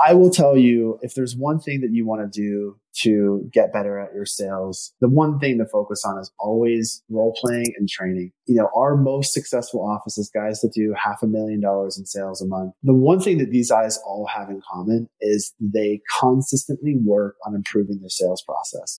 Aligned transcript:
I 0.00 0.14
will 0.14 0.30
tell 0.30 0.56
you 0.56 0.98
if 1.02 1.14
there's 1.14 1.36
one 1.36 1.60
thing 1.60 1.80
that 1.82 1.92
you 1.92 2.04
want 2.04 2.20
to 2.20 2.40
do 2.40 2.76
to 3.02 3.48
get 3.52 3.72
better 3.72 3.98
at 3.98 4.12
your 4.12 4.26
sales, 4.26 4.92
the 5.00 5.08
one 5.08 5.38
thing 5.38 5.58
to 5.58 5.66
focus 5.66 6.04
on 6.04 6.18
is 6.18 6.32
always 6.38 7.02
role 7.08 7.36
playing 7.40 7.72
and 7.76 7.88
training. 7.88 8.32
You 8.46 8.56
know, 8.56 8.70
our 8.74 8.96
most 8.96 9.32
successful 9.32 9.80
offices, 9.80 10.30
guys 10.34 10.60
that 10.60 10.72
do 10.74 10.94
half 10.96 11.22
a 11.22 11.26
million 11.26 11.60
dollars 11.60 11.96
in 11.98 12.06
sales 12.06 12.42
a 12.42 12.46
month, 12.46 12.74
the 12.82 12.94
one 12.94 13.20
thing 13.20 13.38
that 13.38 13.50
these 13.50 13.70
guys 13.70 13.98
all 13.98 14.26
have 14.26 14.48
in 14.48 14.60
common 14.72 15.08
is 15.20 15.54
they 15.60 16.00
consistently 16.20 16.96
work 16.96 17.36
on 17.46 17.54
improving 17.54 18.00
their 18.00 18.10
sales 18.10 18.42
process. 18.42 18.98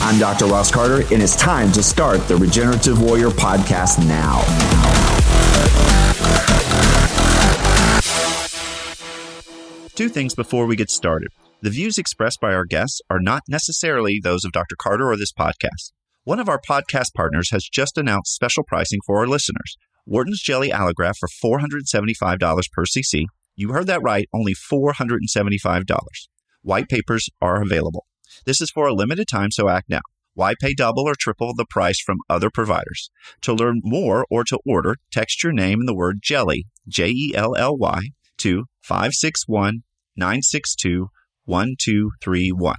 I'm 0.00 0.18
Dr. 0.20 0.46
Ross 0.46 0.70
Carter, 0.70 1.02
and 1.12 1.20
it's 1.20 1.34
time 1.34 1.72
to 1.72 1.82
start 1.82 2.26
the 2.28 2.36
Regenerative 2.36 3.02
Warrior 3.02 3.30
podcast 3.30 3.98
now. 4.06 4.38
Two 9.96 10.08
things 10.08 10.36
before 10.36 10.66
we 10.66 10.76
get 10.76 10.88
started. 10.88 11.28
The 11.62 11.70
views 11.70 11.98
expressed 11.98 12.40
by 12.40 12.54
our 12.54 12.64
guests 12.64 13.00
are 13.10 13.18
not 13.18 13.42
necessarily 13.48 14.20
those 14.22 14.44
of 14.44 14.52
Dr. 14.52 14.76
Carter 14.80 15.10
or 15.10 15.16
this 15.16 15.32
podcast. 15.32 15.90
One 16.22 16.38
of 16.38 16.48
our 16.48 16.60
podcast 16.60 17.12
partners 17.16 17.50
has 17.50 17.64
just 17.64 17.98
announced 17.98 18.32
special 18.32 18.62
pricing 18.62 19.00
for 19.04 19.18
our 19.18 19.26
listeners. 19.26 19.76
Wharton's 20.06 20.40
Jelly 20.40 20.70
Allograft 20.70 21.16
for 21.18 21.28
$475 21.28 22.70
per 22.72 22.84
cc. 22.84 23.24
You 23.56 23.72
heard 23.72 23.88
that 23.88 24.02
right, 24.02 24.28
only 24.32 24.54
$475. 24.54 25.84
White 26.62 26.88
papers 26.88 27.28
are 27.42 27.60
available. 27.60 28.06
This 28.46 28.60
is 28.60 28.70
for 28.70 28.86
a 28.86 28.94
limited 28.94 29.28
time, 29.28 29.50
so 29.50 29.68
act 29.68 29.88
now. 29.88 30.00
Why 30.34 30.54
pay 30.60 30.72
double 30.72 31.08
or 31.08 31.14
triple 31.18 31.52
the 31.52 31.66
price 31.68 32.00
from 32.00 32.18
other 32.28 32.48
providers? 32.48 33.10
To 33.42 33.52
learn 33.52 33.80
more 33.82 34.24
or 34.30 34.44
to 34.44 34.58
order, 34.64 34.96
text 35.10 35.42
your 35.42 35.52
name 35.52 35.80
and 35.80 35.88
the 35.88 35.96
word 35.96 36.20
jelly, 36.22 36.66
J 36.86 37.08
E 37.08 37.32
L 37.34 37.56
L 37.56 37.76
Y, 37.76 38.10
to 38.38 38.66
561 38.82 39.82
962 40.16 41.08
1231. 41.44 42.76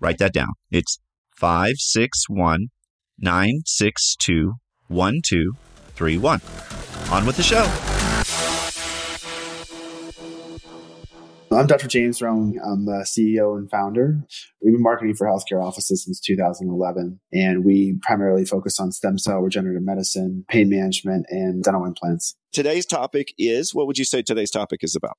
Write 0.00 0.18
that 0.18 0.32
down. 0.32 0.54
It's 0.70 0.98
561 1.36 2.70
962 3.18 4.54
1231. 4.88 6.40
On 7.12 7.26
with 7.26 7.36
the 7.36 7.42
show. 7.42 7.64
I'm 11.52 11.66
Dr. 11.66 11.88
James 11.88 12.22
Roan. 12.22 12.60
I'm 12.64 12.84
the 12.84 13.04
CEO 13.04 13.58
and 13.58 13.68
founder. 13.68 14.20
We've 14.62 14.72
been 14.72 14.82
marketing 14.82 15.16
for 15.16 15.26
healthcare 15.26 15.60
offices 15.60 16.04
since 16.04 16.20
2011, 16.20 17.18
and 17.32 17.64
we 17.64 17.98
primarily 18.02 18.44
focus 18.44 18.78
on 18.78 18.92
stem 18.92 19.18
cell 19.18 19.40
regenerative 19.40 19.82
medicine, 19.82 20.44
pain 20.48 20.70
management, 20.70 21.26
and 21.28 21.64
dental 21.64 21.84
implants. 21.84 22.36
Today's 22.52 22.86
topic 22.86 23.34
is 23.36 23.74
what 23.74 23.88
would 23.88 23.98
you 23.98 24.04
say 24.04 24.22
today's 24.22 24.52
topic 24.52 24.84
is 24.84 24.94
about? 24.94 25.18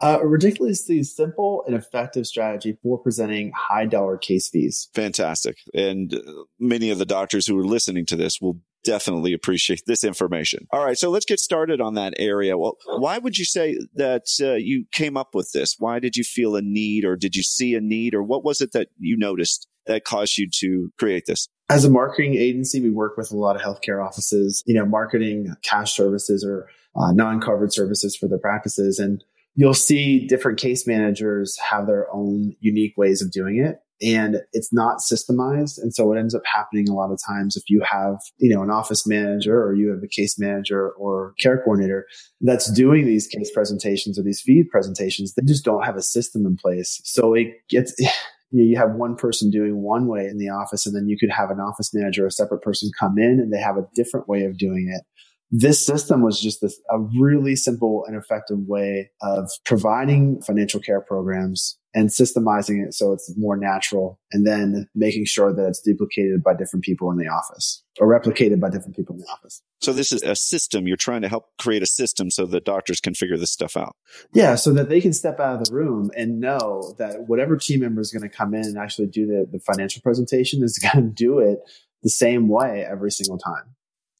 Uh, 0.00 0.18
a 0.20 0.26
ridiculously 0.26 1.04
simple 1.04 1.62
and 1.66 1.76
effective 1.76 2.26
strategy 2.26 2.76
for 2.82 2.98
presenting 2.98 3.52
high 3.52 3.86
dollar 3.86 4.16
case 4.16 4.48
fees. 4.48 4.88
Fantastic. 4.94 5.58
And 5.74 6.12
uh, 6.12 6.20
many 6.58 6.90
of 6.90 6.98
the 6.98 7.06
doctors 7.06 7.46
who 7.46 7.56
are 7.56 7.64
listening 7.64 8.04
to 8.06 8.16
this 8.16 8.40
will 8.40 8.60
definitely 8.84 9.32
appreciate 9.32 9.82
this 9.86 10.04
information. 10.04 10.66
All 10.72 10.84
right, 10.84 10.98
so 10.98 11.10
let's 11.10 11.26
get 11.26 11.40
started 11.40 11.80
on 11.80 11.94
that 11.94 12.14
area. 12.18 12.56
Well, 12.56 12.76
why 12.86 13.18
would 13.18 13.36
you 13.36 13.44
say 13.44 13.78
that 13.94 14.24
uh, 14.40 14.54
you 14.54 14.86
came 14.92 15.16
up 15.16 15.34
with 15.34 15.52
this? 15.52 15.76
Why 15.78 15.98
did 15.98 16.16
you 16.16 16.24
feel 16.24 16.56
a 16.56 16.62
need, 16.62 17.04
or 17.04 17.16
did 17.16 17.34
you 17.34 17.42
see 17.42 17.74
a 17.74 17.80
need, 17.80 18.14
or 18.14 18.22
what 18.22 18.44
was 18.44 18.60
it 18.60 18.72
that 18.72 18.88
you 18.98 19.16
noticed 19.16 19.68
that 19.86 20.04
caused 20.04 20.38
you 20.38 20.48
to 20.60 20.92
create 20.98 21.24
this? 21.26 21.48
As 21.70 21.84
a 21.84 21.90
marketing 21.90 22.34
agency, 22.34 22.80
we 22.80 22.90
work 22.90 23.16
with 23.16 23.30
a 23.30 23.36
lot 23.36 23.56
of 23.56 23.62
healthcare 23.62 24.04
offices, 24.04 24.62
you 24.66 24.74
know, 24.74 24.86
marketing 24.86 25.54
cash 25.62 25.94
services 25.94 26.44
or 26.44 26.68
uh, 26.96 27.12
non-covered 27.12 27.72
services 27.72 28.16
for 28.16 28.26
their 28.26 28.38
practices. 28.38 28.98
And 28.98 29.22
you'll 29.54 29.74
see 29.74 30.26
different 30.26 30.58
case 30.58 30.86
managers 30.86 31.58
have 31.58 31.86
their 31.86 32.06
own 32.12 32.54
unique 32.60 32.94
ways 32.96 33.20
of 33.20 33.30
doing 33.30 33.58
it 33.58 33.80
and 34.00 34.40
it's 34.52 34.72
not 34.72 34.98
systemized. 34.98 35.80
And 35.80 35.94
so 35.94 36.06
what 36.06 36.18
ends 36.18 36.34
up 36.34 36.42
happening 36.44 36.88
a 36.88 36.94
lot 36.94 37.10
of 37.10 37.20
times 37.26 37.56
if 37.56 37.64
you 37.68 37.82
have, 37.90 38.20
you 38.38 38.54
know, 38.54 38.62
an 38.62 38.70
office 38.70 39.06
manager 39.06 39.60
or 39.60 39.74
you 39.74 39.90
have 39.90 40.02
a 40.02 40.08
case 40.08 40.38
manager 40.38 40.90
or 40.90 41.34
care 41.38 41.58
coordinator 41.58 42.06
that's 42.40 42.70
doing 42.72 43.06
these 43.06 43.26
case 43.26 43.50
presentations 43.50 44.18
or 44.18 44.22
these 44.22 44.40
feed 44.40 44.68
presentations, 44.70 45.34
they 45.34 45.42
just 45.44 45.64
don't 45.64 45.84
have 45.84 45.96
a 45.96 46.02
system 46.02 46.46
in 46.46 46.56
place. 46.56 47.00
So 47.04 47.34
it 47.34 47.48
gets, 47.68 47.94
you 48.50 48.76
have 48.78 48.92
one 48.92 49.16
person 49.16 49.50
doing 49.50 49.82
one 49.82 50.06
way 50.06 50.26
in 50.26 50.38
the 50.38 50.48
office 50.48 50.86
and 50.86 50.94
then 50.94 51.08
you 51.08 51.18
could 51.18 51.30
have 51.30 51.50
an 51.50 51.60
office 51.60 51.92
manager, 51.92 52.26
a 52.26 52.30
separate 52.30 52.62
person 52.62 52.90
come 52.98 53.18
in 53.18 53.40
and 53.40 53.52
they 53.52 53.60
have 53.60 53.76
a 53.76 53.86
different 53.94 54.28
way 54.28 54.44
of 54.44 54.56
doing 54.56 54.92
it 54.94 55.04
this 55.50 55.84
system 55.84 56.22
was 56.22 56.40
just 56.40 56.60
this, 56.60 56.78
a 56.90 56.98
really 57.18 57.56
simple 57.56 58.04
and 58.06 58.16
effective 58.16 58.58
way 58.66 59.10
of 59.22 59.50
providing 59.64 60.40
financial 60.42 60.80
care 60.80 61.00
programs 61.00 61.78
and 61.94 62.10
systemizing 62.10 62.86
it 62.86 62.92
so 62.92 63.12
it's 63.12 63.32
more 63.38 63.56
natural 63.56 64.20
and 64.30 64.46
then 64.46 64.86
making 64.94 65.24
sure 65.24 65.54
that 65.54 65.66
it's 65.66 65.80
duplicated 65.80 66.42
by 66.42 66.54
different 66.54 66.84
people 66.84 67.10
in 67.10 67.16
the 67.16 67.26
office 67.26 67.82
or 67.98 68.06
replicated 68.06 68.60
by 68.60 68.68
different 68.68 68.94
people 68.94 69.14
in 69.14 69.20
the 69.20 69.26
office. 69.26 69.62
So 69.80 69.92
this 69.92 70.12
is 70.12 70.22
a 70.22 70.36
system. 70.36 70.86
You're 70.86 70.98
trying 70.98 71.22
to 71.22 71.28
help 71.28 71.46
create 71.58 71.82
a 71.82 71.86
system 71.86 72.30
so 72.30 72.44
that 72.46 72.64
doctors 72.64 73.00
can 73.00 73.14
figure 73.14 73.38
this 73.38 73.50
stuff 73.50 73.76
out. 73.76 73.96
Yeah. 74.34 74.54
So 74.54 74.72
that 74.74 74.90
they 74.90 75.00
can 75.00 75.14
step 75.14 75.40
out 75.40 75.60
of 75.60 75.64
the 75.64 75.74
room 75.74 76.10
and 76.16 76.40
know 76.40 76.94
that 76.98 77.26
whatever 77.26 77.56
team 77.56 77.80
member 77.80 78.00
is 78.00 78.12
going 78.12 78.28
to 78.28 78.34
come 78.34 78.54
in 78.54 78.64
and 78.64 78.76
actually 78.76 79.06
do 79.06 79.26
the, 79.26 79.48
the 79.50 79.58
financial 79.60 80.02
presentation 80.02 80.62
is 80.62 80.78
going 80.92 81.04
to 81.04 81.10
do 81.10 81.38
it 81.38 81.60
the 82.02 82.10
same 82.10 82.48
way 82.48 82.86
every 82.88 83.10
single 83.10 83.38
time. 83.38 83.74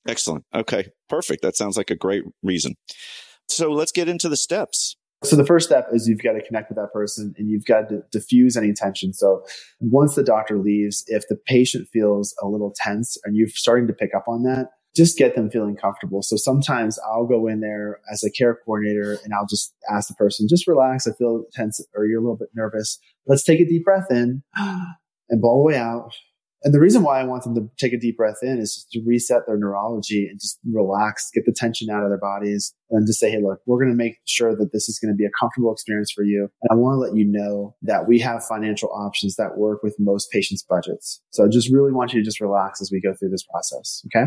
Excellent. 0.08 0.44
Okay. 0.52 0.88
Perfect. 1.08 1.42
That 1.42 1.54
sounds 1.54 1.76
like 1.76 1.90
a 1.90 1.94
great 1.94 2.24
reason. 2.42 2.74
So 3.48 3.70
let's 3.70 3.92
get 3.92 4.08
into 4.08 4.28
the 4.28 4.36
steps. 4.36 4.96
So 5.24 5.36
the 5.36 5.44
first 5.44 5.66
step 5.66 5.88
is 5.92 6.08
you've 6.08 6.22
got 6.22 6.32
to 6.32 6.42
connect 6.42 6.70
with 6.70 6.76
that 6.76 6.92
person 6.92 7.34
and 7.36 7.50
you've 7.50 7.64
got 7.64 7.88
to 7.88 8.02
diffuse 8.12 8.56
any 8.56 8.72
tension. 8.72 9.12
So 9.12 9.44
once 9.80 10.14
the 10.14 10.22
doctor 10.22 10.58
leaves, 10.58 11.04
if 11.08 11.28
the 11.28 11.36
patient 11.46 11.88
feels 11.92 12.34
a 12.42 12.46
little 12.46 12.72
tense 12.76 13.16
and 13.24 13.36
you're 13.36 13.48
starting 13.48 13.86
to 13.88 13.92
pick 13.92 14.14
up 14.14 14.24
on 14.28 14.44
that, 14.44 14.70
just 14.96 15.18
get 15.18 15.34
them 15.34 15.50
feeling 15.50 15.76
comfortable. 15.76 16.22
So 16.22 16.36
sometimes 16.36 16.98
I'll 17.00 17.26
go 17.26 17.46
in 17.46 17.60
there 17.60 18.00
as 18.10 18.24
a 18.24 18.30
care 18.30 18.58
coordinator 18.64 19.18
and 19.24 19.34
I'll 19.34 19.46
just 19.46 19.74
ask 19.92 20.08
the 20.08 20.14
person, 20.14 20.46
just 20.48 20.66
relax. 20.66 21.06
I 21.06 21.12
feel 21.12 21.44
tense 21.52 21.84
or 21.94 22.06
you're 22.06 22.20
a 22.20 22.22
little 22.22 22.38
bit 22.38 22.48
nervous. 22.54 22.98
Let's 23.26 23.44
take 23.44 23.60
a 23.60 23.66
deep 23.66 23.84
breath 23.84 24.10
in 24.10 24.42
and 24.56 25.40
blow 25.40 25.60
away 25.60 25.76
out. 25.76 26.12
And 26.64 26.74
the 26.74 26.80
reason 26.80 27.02
why 27.02 27.20
I 27.20 27.24
want 27.24 27.44
them 27.44 27.54
to 27.54 27.68
take 27.78 27.92
a 27.92 27.98
deep 27.98 28.16
breath 28.16 28.38
in 28.42 28.58
is 28.58 28.74
just 28.74 28.90
to 28.90 29.00
reset 29.06 29.42
their 29.46 29.56
neurology 29.56 30.26
and 30.28 30.40
just 30.40 30.58
relax, 30.70 31.30
get 31.32 31.44
the 31.46 31.54
tension 31.56 31.88
out 31.88 32.02
of 32.02 32.10
their 32.10 32.18
bodies 32.18 32.74
and 32.90 33.06
just 33.06 33.20
say, 33.20 33.30
Hey, 33.30 33.40
look, 33.40 33.60
we're 33.66 33.78
going 33.78 33.92
to 33.92 33.96
make 33.96 34.16
sure 34.26 34.56
that 34.56 34.72
this 34.72 34.88
is 34.88 34.98
going 34.98 35.12
to 35.12 35.16
be 35.16 35.24
a 35.24 35.30
comfortable 35.38 35.72
experience 35.72 36.10
for 36.10 36.24
you. 36.24 36.48
And 36.62 36.70
I 36.70 36.74
want 36.74 36.94
to 36.94 36.98
let 36.98 37.16
you 37.16 37.24
know 37.24 37.76
that 37.82 38.08
we 38.08 38.18
have 38.20 38.44
financial 38.44 38.90
options 38.90 39.36
that 39.36 39.56
work 39.56 39.82
with 39.82 39.94
most 39.98 40.30
patients' 40.32 40.64
budgets. 40.68 41.22
So 41.30 41.44
I 41.44 41.48
just 41.48 41.72
really 41.72 41.92
want 41.92 42.12
you 42.12 42.20
to 42.20 42.24
just 42.24 42.40
relax 42.40 42.80
as 42.80 42.90
we 42.90 43.00
go 43.00 43.14
through 43.14 43.30
this 43.30 43.44
process. 43.44 44.02
Okay. 44.06 44.26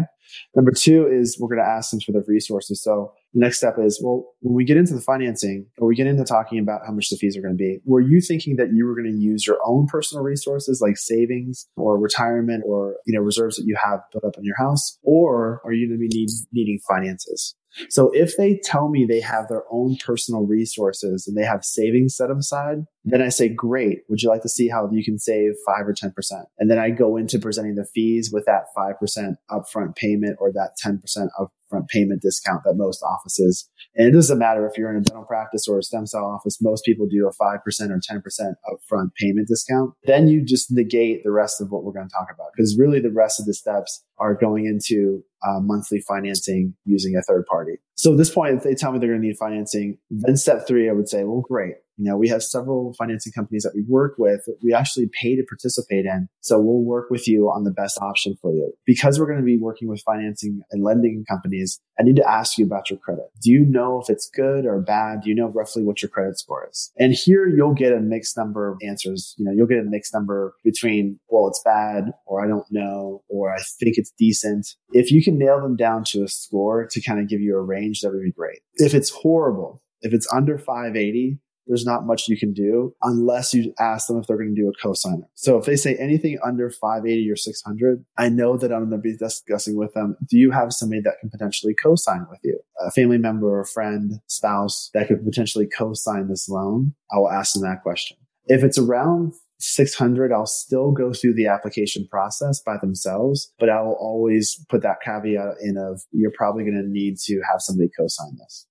Number 0.56 0.72
two 0.72 1.08
is 1.08 1.38
we're 1.40 1.54
going 1.54 1.66
to 1.66 1.70
ask 1.70 1.92
them 1.92 2.00
for 2.00 2.14
their 2.14 2.24
resources. 2.28 2.82
So 2.82 3.12
the 3.12 3.21
next 3.34 3.58
step 3.58 3.76
is, 3.80 4.02
well, 4.04 4.26
when 4.42 4.56
we 4.56 4.66
get 4.66 4.78
into 4.78 4.94
the 4.94 5.02
financing 5.02 5.66
or 5.78 5.88
we 5.88 5.96
get 5.96 6.08
into 6.08 6.24
talking 6.24 6.60
about 6.60 6.82
how 6.86 6.92
much 6.92 7.10
the 7.10 7.18
fees 7.18 7.38
are 7.38 7.42
going 7.42 7.54
to 7.54 7.58
be, 7.58 7.80
were 7.86 8.02
you 8.02 8.22
thinking 8.22 8.56
that 8.58 8.74
you 8.74 8.86
were 8.86 8.96
going 8.96 9.12
to 9.12 9.18
use 9.18 9.46
your 9.46 9.58
own 9.66 9.88
personal 9.88 10.24
resources 10.24 10.82
like 10.82 10.98
savings 10.98 11.68
or 11.76 11.98
retirement 11.98 12.64
or, 12.66 12.96
you 13.06 13.14
know, 13.14 13.22
reserves 13.22 13.56
that 13.56 13.66
you 13.66 13.78
have 13.82 14.00
built 14.12 14.26
up 14.26 14.38
in 14.38 14.44
your 14.44 14.58
house? 14.58 14.98
Or 15.04 15.62
are 15.64 15.74
you 15.74 15.88
going 15.88 16.00
to 16.00 16.10
be 16.10 16.20
need, 16.20 16.30
needing 16.52 16.80
finances? 16.88 17.56
So 17.90 18.12
if 18.14 18.36
they 18.36 18.60
tell 18.64 18.90
me 18.90 19.06
they 19.06 19.22
have 19.22 19.48
their 19.48 19.64
own 19.72 19.96
personal 20.06 20.46
resources 20.46 21.26
and 21.26 21.38
they 21.38 21.46
have 21.46 21.64
savings 21.64 22.18
set 22.18 22.30
aside, 22.30 22.86
then 23.04 23.22
I 23.22 23.30
say, 23.30 23.50
great. 23.50 24.04
Would 24.10 24.22
you 24.22 24.30
like 24.30 24.44
to 24.44 24.50
see 24.50 24.68
how 24.68 24.90
you 24.92 25.04
can 25.04 25.18
save 25.18 25.54
five 25.66 25.88
or 25.88 25.94
10%? 25.94 26.12
And 26.60 26.70
then 26.70 26.78
I 26.78 26.92
go 26.92 27.18
into 27.18 27.40
presenting 27.40 27.76
the 27.76 27.86
fees 27.86 28.32
with 28.32 28.46
that 28.46 28.66
5% 28.78 29.36
upfront 29.50 29.96
payment 29.96 30.38
or 30.40 30.52
that 30.54 30.76
10% 30.84 31.00
upfront 31.40 31.88
payment 31.88 32.22
discount 32.22 32.64
that 32.66 32.76
most 32.76 33.02
offices, 33.02 33.68
and 33.96 34.08
it 34.08 34.12
doesn't 34.12 34.38
matter 34.38 34.66
if 34.68 34.78
you're 34.78 34.90
in 34.90 34.98
a 34.98 35.02
dental 35.02 35.26
practice 35.26 35.68
or 35.68 35.80
a 35.80 35.84
stem 35.84 36.06
cell 36.06 36.26
office, 36.26 36.62
most 36.62 36.86
people 36.86 37.08
do 37.08 37.28
a 37.28 37.44
5% 37.44 37.60
or 37.90 38.00
10% 38.00 38.54
upfront 38.70 39.14
payment 39.16 39.48
discount. 39.48 39.94
Then 40.04 40.28
you 40.28 40.44
just 40.44 40.72
negate 40.72 41.24
the 41.24 41.32
rest 41.32 41.60
of 41.60 41.72
what 41.72 41.84
we're 41.84 41.94
going 41.94 42.08
to 42.08 42.14
talk 42.14 42.28
about 42.34 42.48
because 42.56 42.78
really 42.78 43.00
the 43.00 43.12
rest 43.12 43.40
of 43.40 43.46
the 43.46 43.54
steps 43.54 44.04
are 44.18 44.36
going 44.36 44.66
into 44.66 45.24
uh, 45.46 45.60
monthly 45.60 46.00
financing 46.02 46.76
using 46.86 47.16
a 47.16 47.22
third 47.22 47.46
party. 47.48 47.74
So 47.96 48.12
at 48.12 48.18
this 48.18 48.30
point, 48.30 48.58
if 48.58 48.64
they 48.64 48.76
tell 48.76 48.92
me 48.92 49.00
they're 49.00 49.10
going 49.10 49.22
to 49.22 49.28
need 49.28 49.38
financing, 49.38 49.98
then 50.10 50.38
step 50.38 50.68
three, 50.68 50.90
I 50.90 50.94
would 50.94 51.10
say, 51.10 51.24
well, 51.24 51.42
great 51.42 51.76
You 52.02 52.10
know, 52.10 52.18
we 52.18 52.30
have 52.30 52.42
several 52.42 52.96
financing 52.98 53.32
companies 53.32 53.62
that 53.62 53.76
we 53.76 53.84
work 53.88 54.16
with. 54.18 54.42
We 54.64 54.74
actually 54.74 55.08
pay 55.22 55.36
to 55.36 55.44
participate 55.48 56.06
in. 56.06 56.30
So 56.40 56.60
we'll 56.60 56.82
work 56.82 57.12
with 57.12 57.28
you 57.28 57.46
on 57.46 57.64
the 57.64 57.70
best 57.70 58.00
option 58.02 58.36
for 58.42 58.52
you. 58.52 58.74
Because 58.88 59.20
we're 59.20 59.28
going 59.28 59.38
to 59.38 59.46
be 59.46 59.60
working 59.60 59.88
with 59.88 60.02
financing 60.02 60.62
and 60.72 60.84
lending 60.84 61.26
companies, 61.30 61.80
I 62.00 62.04
need 62.04 62.16
to 62.16 62.28
ask 62.28 62.58
you 62.58 62.66
about 62.66 62.90
your 62.90 62.98
credit. 62.98 63.26
Do 63.44 63.52
you 63.52 63.64
know 63.68 64.02
if 64.02 64.10
it's 64.10 64.28
good 64.34 64.66
or 64.66 64.82
bad? 64.82 65.22
Do 65.22 65.30
you 65.30 65.36
know 65.36 65.50
roughly 65.50 65.84
what 65.84 66.02
your 66.02 66.10
credit 66.10 66.40
score 66.40 66.68
is? 66.68 66.92
And 66.98 67.14
here 67.14 67.48
you'll 67.48 67.76
get 67.76 67.94
a 67.94 68.00
mixed 68.00 68.36
number 68.36 68.68
of 68.68 68.80
answers. 68.82 69.36
You 69.38 69.46
know, 69.46 69.52
you'll 69.52 69.68
get 69.68 69.78
a 69.78 69.84
mixed 69.84 70.12
number 70.12 70.56
between, 70.64 71.20
well, 71.30 71.50
it's 71.50 71.62
bad 71.64 72.06
or 72.26 72.44
I 72.44 72.48
don't 72.48 72.66
know, 72.72 73.22
or 73.30 73.54
I 73.54 73.60
think 73.80 74.00
it's 74.00 74.12
decent. 74.18 74.70
If 74.92 75.12
you 75.12 75.24
can 75.24 75.38
nail 75.38 75.62
them 75.62 75.76
down 75.76 76.04
to 76.06 76.24
a 76.24 76.28
score 76.28 76.88
to 76.90 77.00
kind 77.00 77.20
of 77.20 77.30
give 77.30 77.42
you 77.42 77.56
a 77.56 77.62
range, 77.62 78.02
that 78.02 78.10
would 78.10 78.24
be 78.24 78.32
great. 78.32 78.62
If 78.78 78.96
it's 78.96 79.12
horrible, 79.12 79.84
if 80.02 80.16
it's 80.16 80.28
under 80.34 80.58
580, 80.58 81.38
there's 81.72 81.86
not 81.86 82.06
much 82.06 82.28
you 82.28 82.38
can 82.38 82.52
do 82.52 82.94
unless 83.02 83.54
you 83.54 83.74
ask 83.80 84.08
them 84.08 84.18
if 84.18 84.28
they're 84.28 84.36
going 84.36 84.54
to 84.54 84.62
do 84.62 84.70
a 84.70 84.86
cosigner. 84.86 85.24
So 85.36 85.58
if 85.58 85.66
they 85.66 85.78
say 85.78 85.96
anything 85.96 86.38
under 86.46 86.70
580 86.70 87.32
or 87.32 87.38
600, 87.38 88.04
I 88.18 88.28
know 88.28 88.58
that 88.58 88.74
I'm 88.74 88.90
going 88.90 88.92
to 88.92 88.98
be 88.98 89.16
discussing 89.16 89.78
with 89.78 89.94
them. 89.94 90.18
Do 90.30 90.38
you 90.38 90.52
have 90.52 90.74
somebody 90.74 91.00
that 91.02 91.16
can 91.22 91.30
potentially 91.30 91.74
co-sign 91.82 92.28
with 92.30 92.42
you? 92.44 92.60
A 92.86 92.92
family 92.92 93.18
member 93.18 93.48
or 93.48 93.62
a 93.62 93.66
friend, 93.66 94.20
spouse 94.28 94.90
that 94.94 95.08
could 95.08 95.24
potentially 95.24 95.66
co-sign 95.66 96.28
this 96.28 96.50
loan? 96.50 96.94
I 97.10 97.20
will 97.20 97.32
ask 97.32 97.54
them 97.54 97.64
that 97.64 97.84
question. 97.84 98.18
If 98.48 98.66
it's 98.66 98.78
around 98.78 99.34
600, 99.60 100.34
I'll 100.34 100.46
still 100.46 100.92
go 100.92 101.14
through 101.14 101.36
the 101.36 101.48
application 101.48 102.06
process 102.12 102.62
by 102.62 102.76
themselves, 102.82 103.54
but 103.60 103.70
I 103.70 103.82
will 103.82 103.98
always 103.98 104.62
put 104.68 104.82
that 104.82 104.98
caveat 105.06 105.56
in 105.62 105.78
of 105.78 106.02
you're 106.12 106.34
probably 106.36 106.64
going 106.64 106.82
to 106.84 106.90
need 106.90 107.18
to 107.28 107.42
have 107.50 107.62
somebody 107.62 107.90
co-sign 107.98 108.38
this. 108.40 108.68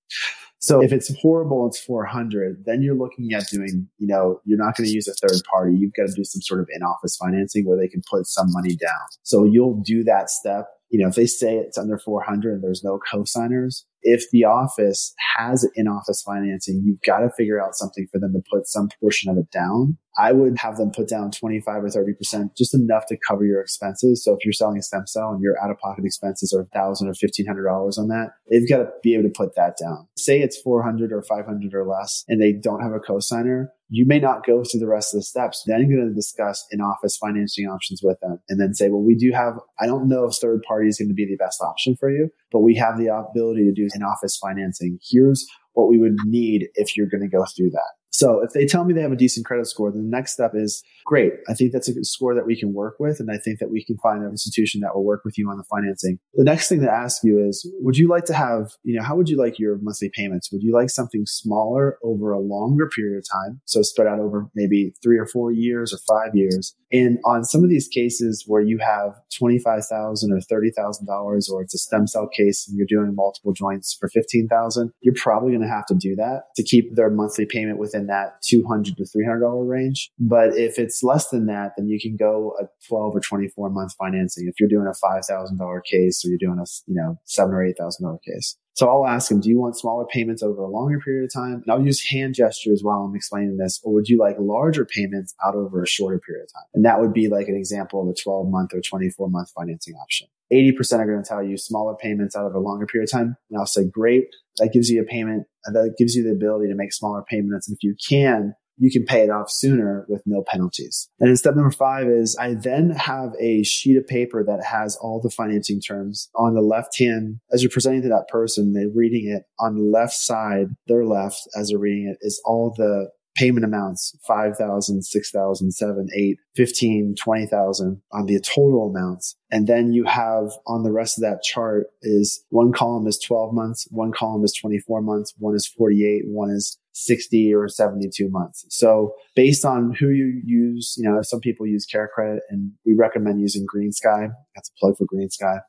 So 0.61 0.79
if 0.79 0.93
it's 0.93 1.11
horrible, 1.19 1.65
it's 1.65 1.79
400, 1.79 2.65
then 2.65 2.83
you're 2.83 2.95
looking 2.95 3.33
at 3.33 3.47
doing, 3.47 3.89
you 3.97 4.05
know, 4.05 4.41
you're 4.45 4.59
not 4.59 4.77
going 4.77 4.87
to 4.87 4.93
use 4.93 5.07
a 5.07 5.13
third 5.13 5.41
party. 5.51 5.75
You've 5.75 5.93
got 5.93 6.07
to 6.07 6.13
do 6.13 6.23
some 6.23 6.41
sort 6.41 6.59
of 6.59 6.69
in-office 6.71 7.17
financing 7.17 7.65
where 7.65 7.79
they 7.79 7.87
can 7.87 8.03
put 8.09 8.27
some 8.27 8.45
money 8.51 8.75
down. 8.75 9.07
So 9.23 9.43
you'll 9.43 9.81
do 9.83 10.03
that 10.03 10.29
step. 10.29 10.67
You 10.89 10.99
know, 11.01 11.07
if 11.07 11.15
they 11.15 11.25
say 11.25 11.55
it's 11.55 11.79
under 11.79 11.97
400 11.97 12.53
and 12.53 12.63
there's 12.63 12.83
no 12.83 12.99
co-signers, 13.11 13.87
if 14.03 14.23
the 14.31 14.45
office 14.45 15.13
has 15.37 15.67
in-office 15.75 16.23
financing, 16.25 16.81
you've 16.85 17.01
got 17.01 17.19
to 17.19 17.29
figure 17.37 17.61
out 17.61 17.75
something 17.75 18.07
for 18.11 18.19
them 18.19 18.33
to 18.33 18.41
put 18.51 18.67
some 18.67 18.89
portion 18.99 19.31
of 19.31 19.37
it 19.37 19.49
down. 19.51 19.97
I 20.17 20.33
would 20.33 20.57
have 20.57 20.77
them 20.77 20.91
put 20.91 21.07
down 21.07 21.31
25 21.31 21.83
or 21.83 21.87
30%, 21.87 22.55
just 22.57 22.73
enough 22.73 23.05
to 23.07 23.17
cover 23.27 23.45
your 23.45 23.61
expenses. 23.61 24.23
So 24.23 24.33
if 24.33 24.43
you're 24.43 24.53
selling 24.53 24.77
a 24.77 24.81
stem 24.81 25.07
cell 25.07 25.29
and 25.29 25.41
your 25.41 25.55
out 25.63 25.71
of 25.71 25.77
pocket 25.77 26.03
expenses 26.03 26.53
are 26.53 26.67
thousand 26.73 27.07
or 27.07 27.13
$1,500 27.13 27.97
on 27.97 28.07
that, 28.09 28.31
they've 28.49 28.67
got 28.67 28.77
to 28.77 28.89
be 29.01 29.13
able 29.13 29.23
to 29.23 29.29
put 29.29 29.55
that 29.55 29.75
down. 29.81 30.07
Say 30.17 30.41
it's 30.41 30.59
400 30.61 31.13
or 31.13 31.21
500 31.21 31.73
or 31.73 31.85
less 31.85 32.25
and 32.27 32.41
they 32.41 32.51
don't 32.51 32.81
have 32.81 32.91
a 32.91 32.99
cosigner 32.99 33.69
you 33.93 34.05
may 34.07 34.19
not 34.19 34.45
go 34.45 34.63
through 34.63 34.79
the 34.79 34.87
rest 34.87 35.13
of 35.13 35.19
the 35.19 35.23
steps. 35.23 35.63
Then 35.67 35.81
you're 35.81 35.99
going 35.99 36.09
to 36.09 36.15
discuss 36.15 36.65
in 36.71 36.79
office 36.79 37.17
financing 37.17 37.65
options 37.65 37.99
with 38.01 38.17
them 38.21 38.39
and 38.47 38.59
then 38.59 38.73
say, 38.73 38.87
well, 38.87 39.03
we 39.03 39.15
do 39.15 39.31
have, 39.33 39.55
I 39.81 39.85
don't 39.85 40.07
know 40.07 40.25
if 40.25 40.35
third 40.35 40.61
party 40.65 40.87
is 40.87 40.97
going 40.97 41.09
to 41.09 41.13
be 41.13 41.25
the 41.25 41.35
best 41.35 41.61
option 41.61 41.97
for 41.99 42.09
you, 42.09 42.29
but 42.53 42.61
we 42.61 42.73
have 42.77 42.97
the 42.97 43.07
ability 43.07 43.65
to 43.65 43.73
do 43.73 43.89
in 43.93 44.01
office 44.01 44.37
financing. 44.37 44.97
Here's 45.03 45.45
what 45.73 45.89
we 45.89 45.97
would 45.97 46.15
need 46.23 46.69
if 46.75 46.95
you're 46.95 47.09
going 47.09 47.21
to 47.21 47.27
go 47.27 47.43
through 47.53 47.71
that. 47.71 47.91
So 48.11 48.43
if 48.43 48.51
they 48.51 48.65
tell 48.65 48.83
me 48.83 48.93
they 48.93 49.01
have 49.01 49.11
a 49.11 49.17
decent 49.17 49.45
credit 49.45 49.67
score, 49.67 49.91
the 49.91 49.99
next 49.99 50.33
step 50.33 50.51
is 50.53 50.83
great. 51.05 51.33
I 51.49 51.53
think 51.53 51.71
that's 51.71 51.89
a 51.89 52.03
score 52.03 52.35
that 52.35 52.45
we 52.45 52.59
can 52.59 52.73
work 52.73 52.97
with. 52.99 53.19
And 53.19 53.31
I 53.31 53.37
think 53.37 53.59
that 53.59 53.71
we 53.71 53.83
can 53.83 53.97
find 53.97 54.23
an 54.23 54.29
institution 54.29 54.81
that 54.81 54.93
will 54.93 55.03
work 55.03 55.23
with 55.23 55.37
you 55.37 55.49
on 55.49 55.57
the 55.57 55.63
financing. 55.63 56.19
The 56.33 56.43
next 56.43 56.69
thing 56.69 56.81
to 56.81 56.91
ask 56.91 57.23
you 57.23 57.39
is, 57.39 57.67
would 57.79 57.97
you 57.97 58.09
like 58.09 58.25
to 58.25 58.33
have, 58.33 58.73
you 58.83 58.97
know, 58.97 59.03
how 59.03 59.15
would 59.15 59.29
you 59.29 59.37
like 59.37 59.57
your 59.57 59.77
monthly 59.81 60.11
payments? 60.13 60.51
Would 60.51 60.61
you 60.61 60.73
like 60.73 60.89
something 60.89 61.25
smaller 61.25 61.97
over 62.03 62.31
a 62.31 62.39
longer 62.39 62.89
period 62.89 63.17
of 63.17 63.25
time? 63.31 63.61
So 63.65 63.81
spread 63.81 64.07
out 64.07 64.19
over 64.19 64.47
maybe 64.55 64.93
three 65.01 65.17
or 65.17 65.25
four 65.25 65.51
years 65.51 65.93
or 65.93 65.97
five 66.07 66.35
years. 66.35 66.75
And 66.91 67.19
on 67.25 67.45
some 67.45 67.63
of 67.63 67.69
these 67.69 67.87
cases 67.87 68.43
where 68.45 68.61
you 68.61 68.77
have 68.79 69.15
25,000 69.37 70.31
or 70.31 70.39
$30,000 70.39 71.49
or 71.49 71.61
it's 71.61 71.73
a 71.73 71.77
stem 71.77 72.05
cell 72.05 72.27
case 72.27 72.67
and 72.67 72.77
you're 72.77 72.87
doing 72.87 73.15
multiple 73.15 73.53
joints 73.53 73.95
for 73.97 74.09
15,000, 74.09 74.91
you're 75.01 75.15
probably 75.15 75.51
going 75.51 75.61
to 75.61 75.73
have 75.73 75.85
to 75.85 75.95
do 75.95 76.15
that 76.17 76.43
to 76.57 76.63
keep 76.63 76.95
their 76.95 77.09
monthly 77.09 77.45
payment 77.45 77.79
within 77.79 78.00
that 78.07 78.41
200 78.43 78.97
to 78.97 79.03
$300 79.03 79.67
range. 79.67 80.11
But 80.19 80.57
if 80.57 80.79
it's 80.79 81.03
less 81.03 81.29
than 81.29 81.45
that, 81.47 81.73
then 81.77 81.87
you 81.87 81.99
can 81.99 82.15
go 82.15 82.53
a 82.59 82.65
12 82.87 83.15
or 83.15 83.19
24 83.19 83.69
month 83.69 83.93
financing. 83.97 84.47
If 84.47 84.59
you're 84.59 84.69
doing 84.69 84.87
a 84.87 85.05
$5,000 85.05 85.83
case 85.83 86.23
or 86.23 86.29
you're 86.29 86.37
doing 86.37 86.59
a, 86.59 86.65
you 86.87 86.95
know, 86.95 87.19
seven 87.25 87.53
or 87.53 87.65
$8,000 87.65 88.19
case. 88.23 88.57
So 88.73 88.87
I'll 88.89 89.05
ask 89.05 89.29
them, 89.29 89.41
do 89.41 89.49
you 89.49 89.59
want 89.59 89.77
smaller 89.77 90.05
payments 90.05 90.41
over 90.41 90.61
a 90.61 90.69
longer 90.69 90.99
period 90.99 91.25
of 91.25 91.33
time? 91.33 91.55
And 91.55 91.65
I'll 91.69 91.85
use 91.85 92.01
hand 92.09 92.35
gestures 92.35 92.81
while 92.81 93.01
I'm 93.01 93.15
explaining 93.15 93.57
this. 93.57 93.81
Or 93.83 93.93
would 93.93 94.07
you 94.07 94.17
like 94.17 94.37
larger 94.39 94.85
payments 94.85 95.35
out 95.45 95.55
over 95.55 95.83
a 95.83 95.87
shorter 95.87 96.19
period 96.19 96.43
of 96.43 96.53
time? 96.53 96.67
And 96.73 96.85
that 96.85 97.01
would 97.01 97.13
be 97.13 97.27
like 97.27 97.47
an 97.47 97.55
example 97.55 98.01
of 98.01 98.07
a 98.07 98.13
12 98.13 98.47
month 98.49 98.73
or 98.73 98.81
24 98.81 99.29
month 99.29 99.51
financing 99.55 99.95
option. 99.95 100.27
80% 100.53 100.99
are 100.99 101.05
going 101.05 101.23
to 101.23 101.27
tell 101.27 101.43
you 101.43 101.57
smaller 101.57 101.95
payments 101.95 102.35
out 102.35 102.45
of 102.45 102.55
a 102.55 102.59
longer 102.59 102.85
period 102.85 103.09
of 103.09 103.11
time. 103.11 103.37
And 103.49 103.59
I'll 103.59 103.65
say, 103.65 103.85
great. 103.85 104.27
That 104.57 104.73
gives 104.73 104.89
you 104.89 105.01
a 105.01 105.05
payment. 105.05 105.47
That 105.65 105.95
gives 105.97 106.15
you 106.15 106.23
the 106.23 106.31
ability 106.31 106.67
to 106.69 106.75
make 106.75 106.93
smaller 106.93 107.23
payments. 107.27 107.67
And 107.67 107.75
if 107.75 107.83
you 107.83 107.95
can, 108.09 108.55
you 108.77 108.89
can 108.89 109.05
pay 109.05 109.21
it 109.21 109.29
off 109.29 109.51
sooner 109.51 110.05
with 110.09 110.23
no 110.25 110.43
penalties. 110.47 111.07
And 111.19 111.29
then 111.29 111.37
step 111.37 111.55
number 111.55 111.71
five 111.71 112.07
is 112.07 112.35
I 112.39 112.55
then 112.55 112.89
have 112.91 113.33
a 113.39 113.61
sheet 113.61 113.95
of 113.95 114.07
paper 114.07 114.43
that 114.43 114.63
has 114.65 114.97
all 114.97 115.21
the 115.21 115.29
financing 115.29 115.79
terms 115.79 116.29
on 116.35 116.55
the 116.55 116.61
left 116.61 116.97
hand 116.97 117.39
as 117.51 117.61
you're 117.61 117.69
presenting 117.69 118.01
to 118.03 118.09
that 118.09 118.27
person, 118.27 118.73
they're 118.73 118.87
reading 118.93 119.29
it 119.29 119.43
on 119.59 119.75
the 119.75 119.83
left 119.83 120.13
side, 120.13 120.69
their 120.87 121.05
left 121.05 121.41
as 121.55 121.69
they're 121.69 121.77
reading 121.77 122.07
it 122.11 122.17
is 122.21 122.41
all 122.43 122.73
the 122.75 123.11
payment 123.35 123.65
amounts 123.65 124.17
5,000, 124.27 125.03
6,000, 125.03 125.71
7, 125.71 126.07
8, 126.15 126.37
15, 126.55 127.15
20,000 127.15 128.01
on 128.11 128.25
the 128.25 128.39
total 128.39 128.89
amounts. 128.89 129.35
And 129.51 129.67
then 129.67 129.93
you 129.93 130.05
have 130.05 130.51
on 130.67 130.83
the 130.83 130.91
rest 130.91 131.17
of 131.17 131.21
that 131.23 131.43
chart 131.43 131.87
is 132.01 132.43
one 132.49 132.73
column 132.73 133.07
is 133.07 133.19
12 133.19 133.53
months, 133.53 133.87
one 133.89 134.11
column 134.11 134.43
is 134.43 134.53
24 134.53 135.01
months, 135.01 135.33
one 135.37 135.55
is 135.55 135.67
48, 135.67 136.23
one 136.25 136.49
is 136.49 136.77
60 136.93 137.53
or 137.53 137.67
72 137.67 138.29
months. 138.29 138.65
So 138.69 139.13
based 139.35 139.63
on 139.63 139.93
who 139.99 140.09
you 140.09 140.41
use, 140.45 140.95
you 140.97 141.09
know, 141.09 141.21
some 141.21 141.39
people 141.39 141.65
use 141.65 141.87
CareCredit 141.91 142.39
and 142.49 142.71
we 142.85 142.93
recommend 142.93 143.39
using 143.39 143.65
GreenSky. 143.65 144.29
That's 144.55 144.69
a 144.69 144.73
plug 144.79 144.97
for 144.97 145.05
GreenSky. 145.05 145.59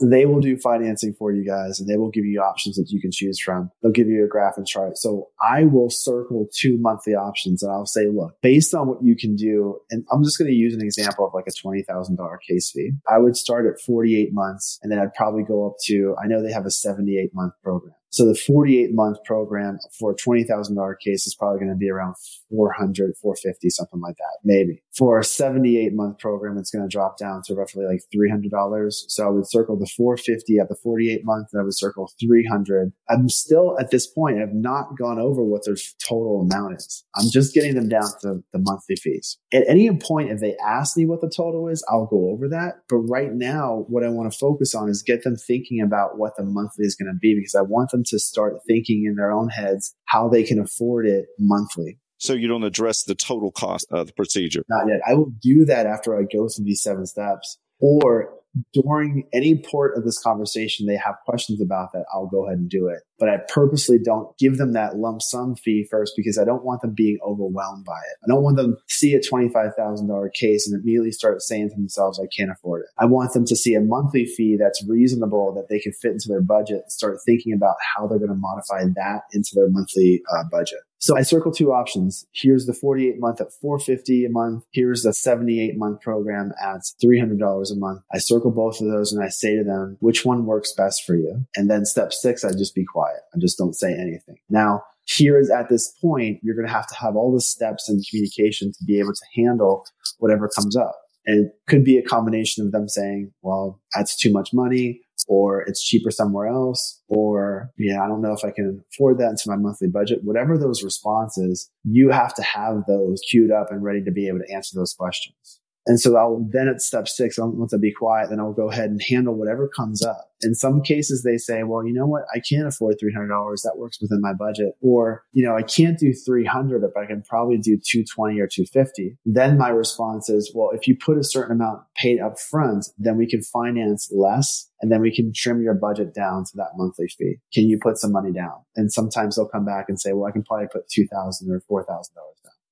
They 0.00 0.26
will 0.26 0.40
do 0.40 0.56
financing 0.56 1.14
for 1.18 1.32
you 1.32 1.44
guys 1.44 1.80
and 1.80 1.88
they 1.88 1.96
will 1.96 2.10
give 2.10 2.24
you 2.24 2.40
options 2.40 2.76
that 2.76 2.86
you 2.90 3.00
can 3.00 3.10
choose 3.12 3.40
from. 3.40 3.70
They'll 3.82 3.92
give 3.92 4.08
you 4.08 4.24
a 4.24 4.28
graph 4.28 4.56
and 4.56 4.66
chart. 4.66 4.96
So 4.96 5.28
I 5.42 5.64
will 5.64 5.90
circle 5.90 6.46
two 6.54 6.78
monthly 6.78 7.14
options 7.14 7.62
and 7.62 7.72
I'll 7.72 7.86
say, 7.86 8.06
look, 8.06 8.34
based 8.42 8.72
on 8.74 8.88
what 8.88 9.02
you 9.02 9.16
can 9.16 9.34
do, 9.34 9.78
and 9.90 10.04
I'm 10.12 10.22
just 10.22 10.38
going 10.38 10.50
to 10.50 10.56
use 10.56 10.74
an 10.74 10.82
example 10.82 11.26
of 11.26 11.34
like 11.34 11.46
a 11.48 11.66
$20,000 11.66 12.36
case 12.48 12.70
fee. 12.70 12.92
I 13.08 13.18
would 13.18 13.36
start 13.36 13.66
at 13.66 13.80
48 13.80 14.32
months 14.32 14.78
and 14.82 14.90
then 14.90 14.98
I'd 14.98 15.14
probably 15.14 15.42
go 15.42 15.66
up 15.66 15.74
to, 15.86 16.14
I 16.22 16.28
know 16.28 16.42
they 16.42 16.52
have 16.52 16.66
a 16.66 16.70
78 16.70 17.30
month 17.34 17.54
program. 17.62 17.94
So 18.10 18.26
the 18.26 18.34
48 18.34 18.92
month 18.92 19.18
program 19.24 19.78
for 19.98 20.12
a 20.12 20.16
$20,000 20.16 20.94
case 21.04 21.26
is 21.26 21.34
probably 21.34 21.60
going 21.60 21.70
to 21.70 21.76
be 21.76 21.90
around 21.90 22.14
400, 22.50 23.14
450, 23.22 23.70
something 23.70 24.00
like 24.00 24.16
that, 24.16 24.38
maybe. 24.44 24.82
For 24.96 25.18
a 25.18 25.24
78 25.24 25.94
month 25.94 26.18
program, 26.18 26.58
it's 26.58 26.70
going 26.70 26.86
to 26.86 26.92
drop 26.92 27.18
down 27.18 27.42
to 27.46 27.54
roughly 27.54 27.86
like 27.86 28.00
$300. 28.14 28.92
So 29.08 29.26
I 29.26 29.30
would 29.30 29.48
circle 29.48 29.78
the 29.78 29.86
450 29.96 30.58
at 30.58 30.68
the 30.68 30.76
48 30.82 31.24
month 31.24 31.48
and 31.52 31.60
I 31.60 31.64
would 31.64 31.76
circle 31.76 32.10
300. 32.20 32.92
I'm 33.08 33.28
still 33.28 33.78
at 33.78 33.90
this 33.90 34.06
point, 34.06 34.42
I've 34.42 34.54
not 34.54 34.98
gone 34.98 35.18
over 35.18 35.44
what 35.44 35.64
their 35.64 35.76
total 36.06 36.42
amount 36.42 36.76
is. 36.76 37.04
I'm 37.16 37.30
just 37.30 37.54
getting 37.54 37.74
them 37.74 37.88
down 37.88 38.10
to 38.22 38.42
the 38.52 38.58
monthly 38.58 38.96
fees. 38.96 39.38
At 39.52 39.68
any 39.68 39.88
point, 39.96 40.30
if 40.30 40.40
they 40.40 40.56
ask 40.66 40.96
me 40.96 41.06
what 41.06 41.20
the 41.20 41.30
total 41.34 41.68
is, 41.68 41.84
I'll 41.88 42.06
go 42.06 42.30
over 42.30 42.48
that. 42.48 42.82
But 42.88 42.98
right 42.98 43.32
now, 43.32 43.84
what 43.88 44.04
I 44.04 44.08
want 44.08 44.32
to 44.32 44.38
focus 44.38 44.74
on 44.74 44.88
is 44.88 45.02
get 45.02 45.22
them 45.22 45.36
thinking 45.36 45.80
about 45.80 46.18
what 46.18 46.36
the 46.36 46.44
monthly 46.44 46.86
is 46.86 46.96
going 46.96 47.12
to 47.12 47.18
be 47.18 47.34
because 47.34 47.54
I 47.54 47.62
want 47.62 47.90
them 47.90 47.99
them 48.00 48.04
to 48.08 48.18
start 48.18 48.54
thinking 48.66 49.04
in 49.06 49.16
their 49.16 49.32
own 49.32 49.48
heads 49.48 49.94
how 50.06 50.28
they 50.28 50.42
can 50.42 50.58
afford 50.58 51.06
it 51.06 51.26
monthly. 51.38 51.98
So 52.18 52.34
you 52.34 52.48
don't 52.48 52.64
address 52.64 53.04
the 53.04 53.14
total 53.14 53.50
cost 53.50 53.86
of 53.90 54.08
the 54.08 54.12
procedure? 54.12 54.62
Not 54.68 54.88
yet. 54.88 55.00
I 55.08 55.14
will 55.14 55.32
do 55.40 55.64
that 55.66 55.86
after 55.86 56.18
I 56.18 56.22
go 56.22 56.48
through 56.48 56.66
these 56.66 56.82
seven 56.82 57.06
steps. 57.06 57.58
Or 57.80 58.34
during 58.74 59.26
any 59.32 59.56
part 59.56 59.96
of 59.96 60.04
this 60.04 60.20
conversation, 60.22 60.86
they 60.86 60.96
have 60.96 61.14
questions 61.24 61.62
about 61.62 61.92
that, 61.94 62.04
I'll 62.12 62.26
go 62.26 62.46
ahead 62.46 62.58
and 62.58 62.68
do 62.68 62.88
it. 62.88 63.00
But 63.20 63.28
I 63.28 63.36
purposely 63.48 63.98
don't 64.02 64.36
give 64.38 64.56
them 64.56 64.72
that 64.72 64.96
lump 64.96 65.22
sum 65.22 65.54
fee 65.54 65.86
first 65.88 66.14
because 66.16 66.38
I 66.38 66.44
don't 66.44 66.64
want 66.64 66.80
them 66.80 66.94
being 66.94 67.18
overwhelmed 67.24 67.84
by 67.84 67.98
it. 67.98 68.18
I 68.24 68.26
don't 68.26 68.42
want 68.42 68.56
them 68.56 68.76
to 68.76 68.94
see 68.94 69.14
a 69.14 69.20
$25,000 69.20 70.32
case 70.32 70.66
and 70.66 70.80
immediately 70.80 71.12
start 71.12 71.42
saying 71.42 71.68
to 71.70 71.76
themselves, 71.76 72.18
I 72.18 72.26
can't 72.34 72.50
afford 72.50 72.82
it. 72.82 72.88
I 72.98 73.04
want 73.04 73.32
them 73.34 73.44
to 73.46 73.56
see 73.56 73.74
a 73.74 73.80
monthly 73.80 74.24
fee 74.24 74.56
that's 74.58 74.84
reasonable 74.88 75.54
that 75.54 75.68
they 75.68 75.78
can 75.78 75.92
fit 75.92 76.12
into 76.12 76.28
their 76.28 76.42
budget 76.42 76.80
and 76.82 76.92
start 76.92 77.18
thinking 77.24 77.52
about 77.52 77.76
how 77.94 78.06
they're 78.06 78.18
going 78.18 78.30
to 78.30 78.34
modify 78.34 78.84
that 78.96 79.22
into 79.32 79.50
their 79.54 79.68
monthly 79.68 80.22
uh, 80.32 80.44
budget. 80.50 80.80
So 81.02 81.16
I 81.16 81.22
circle 81.22 81.50
two 81.50 81.72
options. 81.72 82.26
Here's 82.32 82.66
the 82.66 82.74
48 82.74 83.18
month 83.18 83.40
at 83.40 83.54
450 83.62 84.26
a 84.26 84.30
month. 84.30 84.64
Here's 84.70 85.02
the 85.02 85.14
78 85.14 85.78
month 85.78 86.02
program 86.02 86.52
at 86.62 86.82
$300 87.02 87.72
a 87.72 87.74
month. 87.76 88.02
I 88.12 88.18
circle 88.18 88.50
both 88.50 88.82
of 88.82 88.86
those 88.86 89.10
and 89.10 89.24
I 89.24 89.28
say 89.28 89.56
to 89.56 89.64
them, 89.64 89.96
which 90.00 90.26
one 90.26 90.44
works 90.44 90.74
best 90.74 91.04
for 91.06 91.14
you? 91.14 91.46
And 91.56 91.70
then 91.70 91.86
step 91.86 92.12
six, 92.12 92.44
I 92.44 92.50
just 92.50 92.74
be 92.74 92.84
quiet. 92.84 93.09
I 93.34 93.38
just 93.38 93.58
don't 93.58 93.74
say 93.74 93.92
anything. 93.92 94.36
Now, 94.48 94.82
here 95.04 95.38
is 95.38 95.50
at 95.50 95.68
this 95.68 95.92
point, 96.00 96.40
you're 96.42 96.54
going 96.54 96.66
to 96.66 96.72
have 96.72 96.86
to 96.88 96.94
have 96.96 97.16
all 97.16 97.32
the 97.32 97.40
steps 97.40 97.88
and 97.88 98.04
communication 98.08 98.72
to 98.72 98.84
be 98.84 98.98
able 98.98 99.12
to 99.12 99.42
handle 99.42 99.84
whatever 100.18 100.48
comes 100.48 100.76
up. 100.76 100.94
And 101.26 101.46
it 101.46 101.52
could 101.68 101.84
be 101.84 101.98
a 101.98 102.02
combination 102.02 102.64
of 102.64 102.72
them 102.72 102.88
saying, 102.88 103.32
well, 103.42 103.80
that's 103.94 104.16
too 104.16 104.32
much 104.32 104.50
money 104.52 105.00
or 105.28 105.62
it's 105.62 105.84
cheaper 105.84 106.10
somewhere 106.10 106.48
else, 106.48 107.00
or 107.08 107.70
yeah, 107.78 108.02
I 108.02 108.08
don't 108.08 108.22
know 108.22 108.32
if 108.32 108.44
I 108.44 108.50
can 108.50 108.82
afford 108.92 109.18
that 109.18 109.30
into 109.30 109.44
my 109.46 109.56
monthly 109.56 109.88
budget. 109.88 110.20
Whatever 110.24 110.58
those 110.58 110.82
responses, 110.82 111.70
you 111.84 112.10
have 112.10 112.34
to 112.34 112.42
have 112.42 112.84
those 112.88 113.20
queued 113.30 113.52
up 113.52 113.70
and 113.70 113.82
ready 113.82 114.02
to 114.02 114.10
be 114.10 114.28
able 114.28 114.40
to 114.40 114.52
answer 114.52 114.76
those 114.76 114.92
questions. 114.92 115.60
And 115.86 115.98
so 115.98 116.16
I'll 116.16 116.46
then 116.50 116.68
at 116.68 116.80
step 116.80 117.08
six, 117.08 117.36
once 117.38 117.72
I 117.72 117.78
be 117.78 117.92
quiet, 117.92 118.30
then 118.30 118.40
I'll 118.40 118.52
go 118.52 118.70
ahead 118.70 118.90
and 118.90 119.00
handle 119.02 119.34
whatever 119.34 119.68
comes 119.68 120.04
up. 120.04 120.26
In 120.42 120.54
some 120.54 120.82
cases, 120.82 121.22
they 121.22 121.36
say, 121.36 121.62
well, 121.64 121.86
you 121.86 121.92
know 121.92 122.06
what? 122.06 122.22
I 122.34 122.40
can't 122.40 122.66
afford 122.66 122.96
$300. 123.02 123.28
That 123.62 123.76
works 123.76 123.98
within 124.00 124.20
my 124.20 124.32
budget. 124.32 124.74
Or, 124.82 125.24
you 125.32 125.44
know, 125.44 125.56
I 125.56 125.62
can't 125.62 125.98
do 125.98 126.12
300, 126.12 126.80
but 126.80 127.02
I 127.02 127.06
can 127.06 127.22
probably 127.22 127.56
do 127.56 127.76
220 127.76 128.40
or 128.40 128.46
250. 128.46 129.18
Then 129.24 129.58
my 129.58 129.68
response 129.68 130.28
is, 130.28 130.52
well, 130.54 130.70
if 130.72 130.86
you 130.86 130.96
put 130.96 131.18
a 131.18 131.24
certain 131.24 131.56
amount 131.56 131.82
paid 131.96 132.20
up 132.20 132.38
front, 132.38 132.86
then 132.98 133.16
we 133.16 133.28
can 133.28 133.42
finance 133.42 134.10
less 134.12 134.70
and 134.80 134.90
then 134.90 135.00
we 135.00 135.14
can 135.14 135.32
trim 135.34 135.62
your 135.62 135.74
budget 135.74 136.14
down 136.14 136.44
to 136.44 136.52
that 136.56 136.70
monthly 136.76 137.08
fee. 137.08 137.36
Can 137.52 137.64
you 137.68 137.78
put 137.80 137.98
some 137.98 138.12
money 138.12 138.32
down? 138.32 138.64
And 138.76 138.92
sometimes 138.92 139.36
they'll 139.36 139.48
come 139.48 139.64
back 139.64 139.86
and 139.88 140.00
say, 140.00 140.12
well, 140.12 140.26
I 140.26 140.32
can 140.32 140.42
probably 140.42 140.68
put 140.72 140.88
2000 140.88 141.50
or 141.50 141.84
$4,000 141.84 141.86
down. 141.86 142.04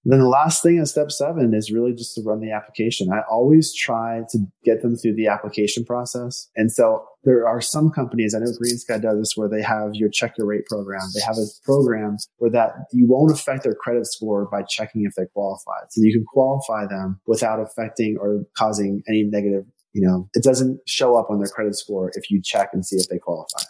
Then 0.08 0.20
the 0.20 0.28
last 0.28 0.62
thing 0.62 0.78
in 0.78 0.86
step 0.86 1.10
seven 1.10 1.52
is 1.52 1.70
really 1.70 1.92
just 1.92 2.14
to 2.14 2.22
run 2.22 2.40
the 2.40 2.50
application. 2.50 3.12
I 3.12 3.20
always 3.30 3.74
try 3.74 4.22
to 4.30 4.38
get 4.64 4.80
them 4.80 4.96
through 4.96 5.16
the 5.16 5.26
application 5.26 5.84
process. 5.84 6.48
And 6.56 6.72
so 6.72 7.04
there 7.24 7.46
are 7.46 7.60
some 7.60 7.90
companies, 7.90 8.34
I 8.34 8.38
know 8.38 8.46
GreenSky 8.46 9.02
does 9.02 9.18
this 9.18 9.32
where 9.36 9.50
they 9.50 9.60
have 9.60 9.90
your 9.92 10.08
check 10.08 10.32
your 10.38 10.46
rate 10.46 10.64
program. 10.64 11.02
They 11.14 11.20
have 11.20 11.36
a 11.36 11.44
program 11.62 12.16
where 12.38 12.50
that 12.52 12.72
you 12.90 13.06
won't 13.06 13.32
affect 13.32 13.64
their 13.64 13.74
credit 13.74 14.06
score 14.06 14.48
by 14.50 14.62
checking 14.62 15.04
if 15.04 15.12
they 15.14 15.26
qualify. 15.26 15.80
So 15.90 16.00
you 16.02 16.12
can 16.14 16.24
qualify 16.24 16.86
them 16.86 17.20
without 17.26 17.60
affecting 17.60 18.16
or 18.18 18.44
causing 18.56 19.02
any 19.10 19.24
negative, 19.24 19.66
you 19.92 20.06
know, 20.06 20.30
it 20.32 20.42
doesn't 20.42 20.80
show 20.86 21.16
up 21.16 21.28
on 21.28 21.38
their 21.38 21.48
credit 21.48 21.76
score 21.76 22.10
if 22.14 22.30
you 22.30 22.40
check 22.42 22.70
and 22.72 22.86
see 22.86 22.96
if 22.96 23.10
they 23.10 23.18
qualify. 23.18 23.60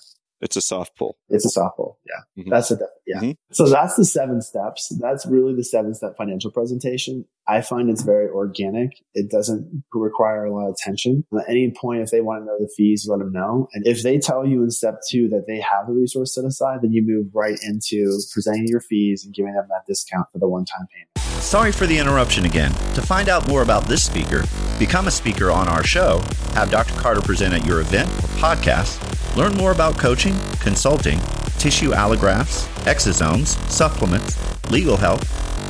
It's 0.41 0.57
a 0.57 0.61
soft 0.61 0.97
pull. 0.97 1.17
It's 1.29 1.45
a 1.45 1.49
soft 1.49 1.77
pull. 1.77 1.99
Yeah. 2.07 2.43
Mm-hmm. 2.43 2.51
That's 2.51 2.71
a, 2.71 2.79
yeah. 3.07 3.19
Mm-hmm. 3.19 3.31
So 3.53 3.69
that's 3.69 3.97
the 3.97 4.05
seven 4.05 4.41
steps. 4.41 4.93
That's 5.01 5.27
really 5.27 5.55
the 5.55 5.65
seven 5.65 5.95
step 5.95 6.17
financial 6.17 6.51
presentation. 6.51 7.25
I 7.49 7.63
find 7.63 7.89
it's 7.89 8.03
very 8.03 8.29
organic. 8.29 8.91
It 9.15 9.31
doesn't 9.31 9.85
require 9.93 10.45
a 10.45 10.55
lot 10.55 10.69
of 10.69 10.75
attention. 10.75 11.25
At 11.33 11.49
any 11.49 11.73
point, 11.75 12.03
if 12.03 12.11
they 12.11 12.21
want 12.21 12.43
to 12.43 12.45
know 12.45 12.59
the 12.59 12.71
fees, 12.77 13.07
let 13.09 13.21
them 13.21 13.33
know. 13.33 13.69
And 13.73 13.87
if 13.87 14.03
they 14.03 14.19
tell 14.19 14.47
you 14.47 14.63
in 14.63 14.71
step 14.71 15.01
two 15.09 15.29
that 15.31 15.47
they 15.47 15.59
have 15.61 15.87
the 15.87 15.95
resource 15.95 16.35
set 16.35 16.45
aside, 16.45 16.81
then 16.83 16.93
you 16.93 17.03
move 17.03 17.29
right 17.35 17.59
into 17.67 18.19
presenting 18.33 18.67
your 18.69 18.81
fees 18.81 19.25
and 19.25 19.35
giving 19.35 19.55
them 19.55 19.67
that 19.71 19.87
discount 19.89 20.27
for 20.31 20.39
the 20.39 20.49
one 20.49 20.67
time 20.67 20.87
payment. 20.95 21.43
Sorry 21.43 21.73
for 21.73 21.87
the 21.87 21.97
interruption 21.97 22.45
again. 22.45 22.73
To 22.95 23.01
find 23.01 23.31
out 23.31 23.49
more 23.49 23.63
about 23.63 23.85
this 23.85 24.05
speaker, 24.05 24.45
become 24.79 25.07
a 25.07 25.11
speaker 25.11 25.51
on 25.51 25.69
our 25.69 25.83
show, 25.83 26.21
have 26.53 26.71
Dr. 26.71 26.95
Carter 27.01 27.23
present 27.23 27.55
at 27.55 27.65
your 27.65 27.81
event 27.81 28.11
or 28.11 28.29
podcast, 28.37 29.37
learn 29.37 29.55
more 29.55 29.73
about 29.73 29.97
coaching, 29.97 30.39
consulting, 30.61 31.19
tissue 31.59 31.93
allografts, 31.93 32.67
exosomes, 32.85 33.57
supplements, 33.71 34.37
legal 34.71 34.97
help, 34.97 35.21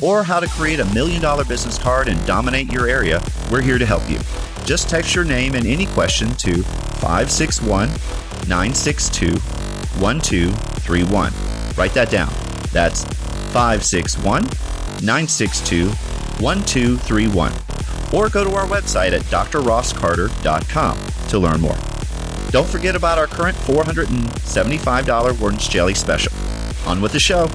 or 0.02 0.22
how 0.22 0.40
to 0.40 0.48
create 0.48 0.80
a 0.80 0.84
million 0.94 1.20
dollar 1.20 1.44
business 1.44 1.78
card 1.78 2.08
and 2.08 2.24
dominate 2.26 2.72
your 2.72 2.88
area, 2.88 3.22
we're 3.50 3.60
here 3.60 3.78
to 3.78 3.86
help 3.86 4.08
you. 4.08 4.18
Just 4.64 4.88
text 4.88 5.14
your 5.14 5.24
name 5.24 5.54
and 5.54 5.66
any 5.66 5.86
question 5.86 6.28
to 6.34 6.62
561 6.62 7.88
962 8.48 9.32
1231. 10.00 11.32
Write 11.76 11.94
that 11.94 12.10
down. 12.10 12.32
That's 12.72 13.04
561 13.52 14.44
962 15.02 15.88
1231. 15.88 17.52
Or 18.12 18.28
go 18.28 18.44
to 18.44 18.54
our 18.54 18.66
website 18.66 19.12
at 19.12 19.22
drrosscarter.com 19.22 20.98
to 21.28 21.38
learn 21.38 21.60
more. 21.60 21.76
Don't 22.50 22.66
forget 22.66 22.96
about 22.96 23.18
our 23.18 23.26
current 23.26 23.56
$475 23.58 25.38
Wharton's 25.38 25.68
Jelly 25.68 25.94
special. 25.94 26.32
On 26.86 27.00
with 27.02 27.12
the 27.12 27.20
show. 27.20 27.50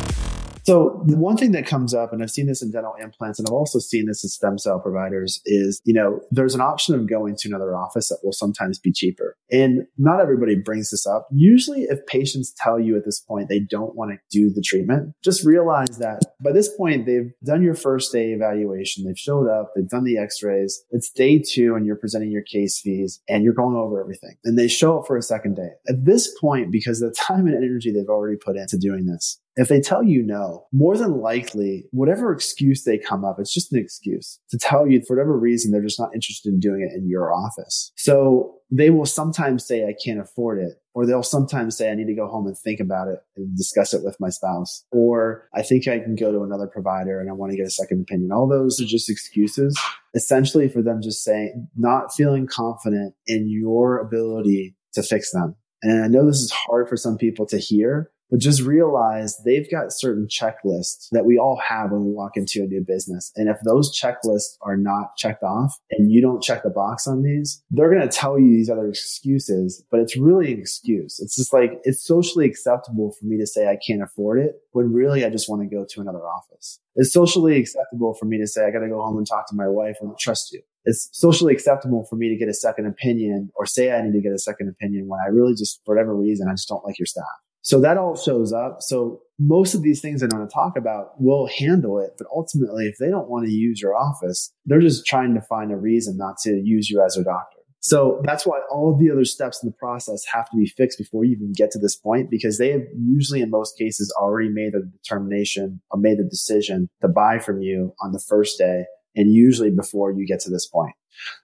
So 0.64 1.04
the 1.06 1.18
one 1.18 1.38
thing 1.38 1.52
that 1.52 1.66
comes 1.66 1.94
up, 1.94 2.14
and 2.14 2.24
I've 2.24 2.32
seen 2.32 2.48
this 2.48 2.62
in 2.62 2.72
dental 2.72 2.96
implants, 3.02 3.38
and 3.38 3.48
I've 3.48 3.54
also 3.54 3.80
seen 3.80 4.06
this 4.06 4.24
in 4.24 4.30
stem 4.30 4.58
cell 4.58 4.80
providers, 4.80 5.42
is 5.46 5.82
you 5.84 5.94
know 5.94 6.22
there's 6.32 6.56
an 6.56 6.62
option 6.62 6.96
of 6.96 7.10
going 7.10 7.36
to 7.38 7.50
another 7.50 7.76
office 7.76 8.10
that 8.10 8.20
will 8.24 8.32
sometimes 8.32 8.80
be 8.80 8.92
cheaper, 8.92 9.36
and 9.52 9.86
not 9.98 10.22
everybody 10.22 10.56
brings 10.56 10.92
this 10.92 11.06
up. 11.06 11.28
Usually, 11.32 11.84
if 11.84 12.06
patients 12.08 12.54
tell 12.58 12.80
you 12.80 12.96
at 12.96 13.06
this 13.06 13.20
point 13.20 13.50
they 13.50 13.60
don't 13.60 13.96
want 13.96 14.12
to 14.12 14.18
do 14.32 14.50
the 14.50 14.62
treatment, 14.62 15.14
just 15.24 15.46
realize 15.46 15.98
that 16.00 16.22
by 16.42 16.52
this 16.52 16.70
point 16.76 17.06
they've 17.06 17.32
done 17.44 17.62
your 17.62 17.76
first 17.76 18.12
day 18.12 18.32
evaluation, 18.32 19.04
they've 19.04 19.20
showed 19.20 19.50
up, 19.50 19.72
they've 19.76 19.90
done 19.90 20.04
the 20.04 20.18
X-rays. 20.18 20.84
It's 20.92 21.10
day 21.10 21.40
two, 21.46 21.76
and 21.76 21.86
you're 21.86 21.96
presenting 21.98 22.32
your 22.32 22.44
case 22.44 22.80
fees, 22.80 23.22
and 23.28 23.44
you're 23.44 23.54
going 23.54 23.76
over 23.76 24.00
everything, 24.00 24.38
and 24.46 24.58
they 24.58 24.68
show 24.68 25.00
up 25.00 25.08
for 25.08 25.18
a 25.18 25.22
second 25.22 25.56
day. 25.56 25.70
At 25.90 26.06
this 26.06 26.34
point, 26.40 26.72
because 26.72 27.00
the 27.00 27.12
time 27.28 27.48
and 27.48 27.56
energy 27.56 27.92
they've 27.92 28.08
already 28.08 28.38
put 28.38 28.56
into 28.56 28.78
doing 28.78 29.06
this, 29.06 29.40
if 29.56 29.68
they 29.68 29.80
tell 29.80 30.04
you 30.04 30.24
no, 30.24 30.66
more 30.72 30.98
than 30.98 31.22
likely, 31.22 31.86
whatever 31.92 32.32
excuse 32.32 32.84
they 32.84 32.98
come 32.98 33.24
up, 33.24 33.38
it's 33.40 33.54
just 33.54 33.72
an 33.72 33.80
excuse 33.80 34.40
to 34.50 34.58
tell 34.58 34.88
you 34.88 35.02
for 35.06 35.16
whatever 35.16 35.38
reason, 35.38 35.72
they're 35.72 35.84
just 35.84 36.00
not 36.00 36.14
interested 36.14 36.52
in 36.52 36.60
doing 36.60 36.82
it 36.82 36.98
in 36.98 37.08
your 37.08 37.34
office. 37.34 37.92
So 37.96 38.56
they 38.72 38.90
will 38.90 39.06
sometimes 39.06 39.66
say, 39.66 39.86
I 39.86 39.94
can't 40.04 40.20
afford 40.20 40.60
it. 40.60 40.80
Or 40.96 41.06
they'll 41.06 41.24
sometimes 41.24 41.76
say, 41.76 41.92
I 41.92 41.96
need 41.96 42.08
to 42.08 42.16
go 42.16 42.28
home 42.28 42.46
and 42.46 42.58
think 42.58 42.80
about 42.80 43.08
it 43.08 43.20
and 43.36 43.56
discuss 43.58 43.94
it 43.94 44.04
with 44.04 44.16
my 44.20 44.30
spouse. 44.30 44.86
Or 44.92 45.50
I 45.54 45.64
think 45.64 45.88
I 45.88 46.00
can 46.00 46.16
go 46.16 46.32
to 46.32 46.44
another 46.44 46.68
provider 46.68 47.20
and 47.20 47.30
I 47.30 47.34
want 47.34 47.52
to 47.52 47.58
get 47.58 47.66
a 47.66 47.72
second 47.72 48.02
opinion. 48.02 48.32
All 48.32 48.48
those 48.48 48.80
are 48.80 48.86
just 48.86 49.10
excuses 49.10 49.80
essentially 50.14 50.70
for 50.70 50.84
them 50.84 51.02
just 51.02 51.24
saying, 51.24 51.68
not 51.76 52.14
feeling 52.14 52.48
confident 52.48 53.16
in 53.26 53.50
your 53.50 54.00
ability 54.00 54.76
to 54.94 55.02
fix 55.02 55.32
them. 55.32 55.56
And 55.82 56.04
I 56.04 56.08
know 56.08 56.26
this 56.26 56.38
is 56.38 56.52
hard 56.52 56.88
for 56.88 56.96
some 56.96 57.18
people 57.18 57.46
to 57.48 57.58
hear, 57.58 58.12
but 58.30 58.40
just 58.40 58.62
realize 58.62 59.38
they've 59.46 59.70
got 59.70 59.92
certain 59.92 60.28
checklists 60.28 61.08
that 61.12 61.26
we 61.26 61.38
all 61.38 61.60
have 61.68 61.92
when 61.92 62.06
we 62.06 62.12
walk 62.12 62.36
into 62.36 62.64
a 62.64 62.68
new 62.68 62.84
business. 62.86 63.32
And 63.36 63.50
if 63.50 63.58
those 63.64 63.98
checklists 63.98 64.58
are 64.62 64.78
not 64.78 65.16
checked 65.18 65.44
off 65.44 65.78
and 65.92 66.12
you 66.12 66.22
don't 66.22 66.42
check 66.42 66.64
the 66.64 66.70
box 66.70 67.08
on 67.08 67.22
these, 67.22 67.64
they're 67.70 67.94
going 67.94 68.08
to 68.08 68.16
tell 68.16 68.40
you 68.40 68.50
these 68.52 68.70
other 68.70 68.88
excuses, 68.88 69.84
but 69.92 70.00
it's 70.00 70.18
really 70.18 70.54
an 70.54 70.60
excuse. 70.60 71.20
It's 71.20 71.36
just 71.36 71.54
like, 71.54 71.80
it's 71.84 72.06
socially 72.06 72.46
acceptable 72.46 73.14
for 73.20 73.26
me 73.26 73.38
to 73.38 73.48
say 73.48 73.68
I 73.68 73.78
can't 73.86 74.02
afford 74.02 74.40
it 74.40 74.56
when 74.72 74.92
really 74.92 75.24
I 75.24 75.30
just 75.30 75.50
want 75.50 75.62
to 75.62 75.68
go 75.68 75.86
to 75.88 76.02
another 76.02 76.26
office. 76.28 76.80
It's 76.96 77.14
socially 77.14 77.58
acceptable 77.58 78.16
for 78.20 78.26
me 78.26 78.40
to 78.40 78.48
say 78.48 78.66
I 78.66 78.72
got 78.72 78.80
to 78.80 78.90
go 78.90 79.02
home 79.02 79.18
and 79.18 79.28
talk 79.28 79.48
to 79.50 79.56
my 79.56 79.68
wife 79.68 79.98
and 80.02 80.18
trust 80.18 80.52
you. 80.52 80.62
It's 80.86 81.10
socially 81.14 81.54
acceptable 81.54 82.06
for 82.10 82.16
me 82.16 82.30
to 82.30 82.36
get 82.36 82.50
a 82.50 82.54
second 82.54 82.88
opinion 82.88 83.52
or 83.56 83.66
say 83.66 83.92
I 83.92 84.02
need 84.02 84.14
to 84.14 84.22
get 84.22 84.34
a 84.34 84.40
second 84.40 84.70
opinion 84.70 85.08
when 85.08 85.20
I 85.20 85.30
really 85.30 85.54
just, 85.54 85.82
for 85.86 85.96
whatever 85.96 86.16
reason, 86.16 86.48
I 86.48 86.54
just 86.54 86.68
don't 86.68 86.84
like 86.84 87.00
your 87.00 87.06
staff. 87.06 87.24
So 87.64 87.80
that 87.82 87.98
all 87.98 88.16
shows 88.16 88.54
up. 88.54 88.82
So 88.82 89.22
most 89.40 89.74
of 89.74 89.82
these 89.82 90.02
things 90.02 90.22
I'm 90.22 90.30
going 90.30 90.48
to 90.48 90.54
talk 90.54 90.78
about 90.78 91.20
will 91.20 91.48
handle 91.48 91.98
it. 92.00 92.12
But 92.18 92.28
ultimately, 92.34 92.86
if 92.86 92.98
they 93.00 93.10
don't 93.10 93.30
want 93.30 93.46
to 93.46 93.52
use 93.52 93.82
your 93.82 93.96
office, 93.96 94.54
they're 94.66 94.82
just 94.82 95.06
trying 95.06 95.34
to 95.34 95.42
find 95.42 95.72
a 95.72 95.78
reason 95.78 96.18
not 96.18 96.38
to 96.44 96.52
use 96.52 96.90
you 96.90 97.02
as 97.04 97.16
their 97.16 97.24
doctor. 97.24 97.58
So 97.80 98.22
that's 98.24 98.46
why 98.46 98.60
all 98.72 98.94
of 98.94 99.00
the 99.00 99.12
other 99.12 99.26
steps 99.26 99.62
in 99.62 99.70
the 99.70 99.76
process 99.76 100.24
have 100.32 100.50
to 100.52 100.58
be 100.58 100.68
fixed 100.68 100.98
before 100.98 101.26
you 101.26 101.34
even 101.34 101.52
get 101.52 101.72
to 101.72 101.80
this 101.80 101.98
point, 101.98 102.30
because 102.30 102.58
they 102.58 102.72
have 102.72 102.84
usually 102.98 103.42
in 103.42 103.50
most 103.50 103.78
cases 103.78 104.14
already 104.18 104.50
made 104.50 104.72
the 104.74 104.90
determination 105.02 105.82
or 105.92 106.00
made 106.00 106.18
the 106.18 106.24
decision 106.24 106.90
to 107.02 107.10
buy 107.10 107.40
from 107.40 107.62
you 107.62 107.94
on 108.02 108.14
the 108.14 108.24
first 108.26 108.58
day 108.58 108.86
and 109.16 109.34
usually 109.34 109.70
before 109.70 110.14
you 110.14 110.26
get 110.26 110.40
to 110.42 110.50
this 110.50 110.66
point. 110.66 110.94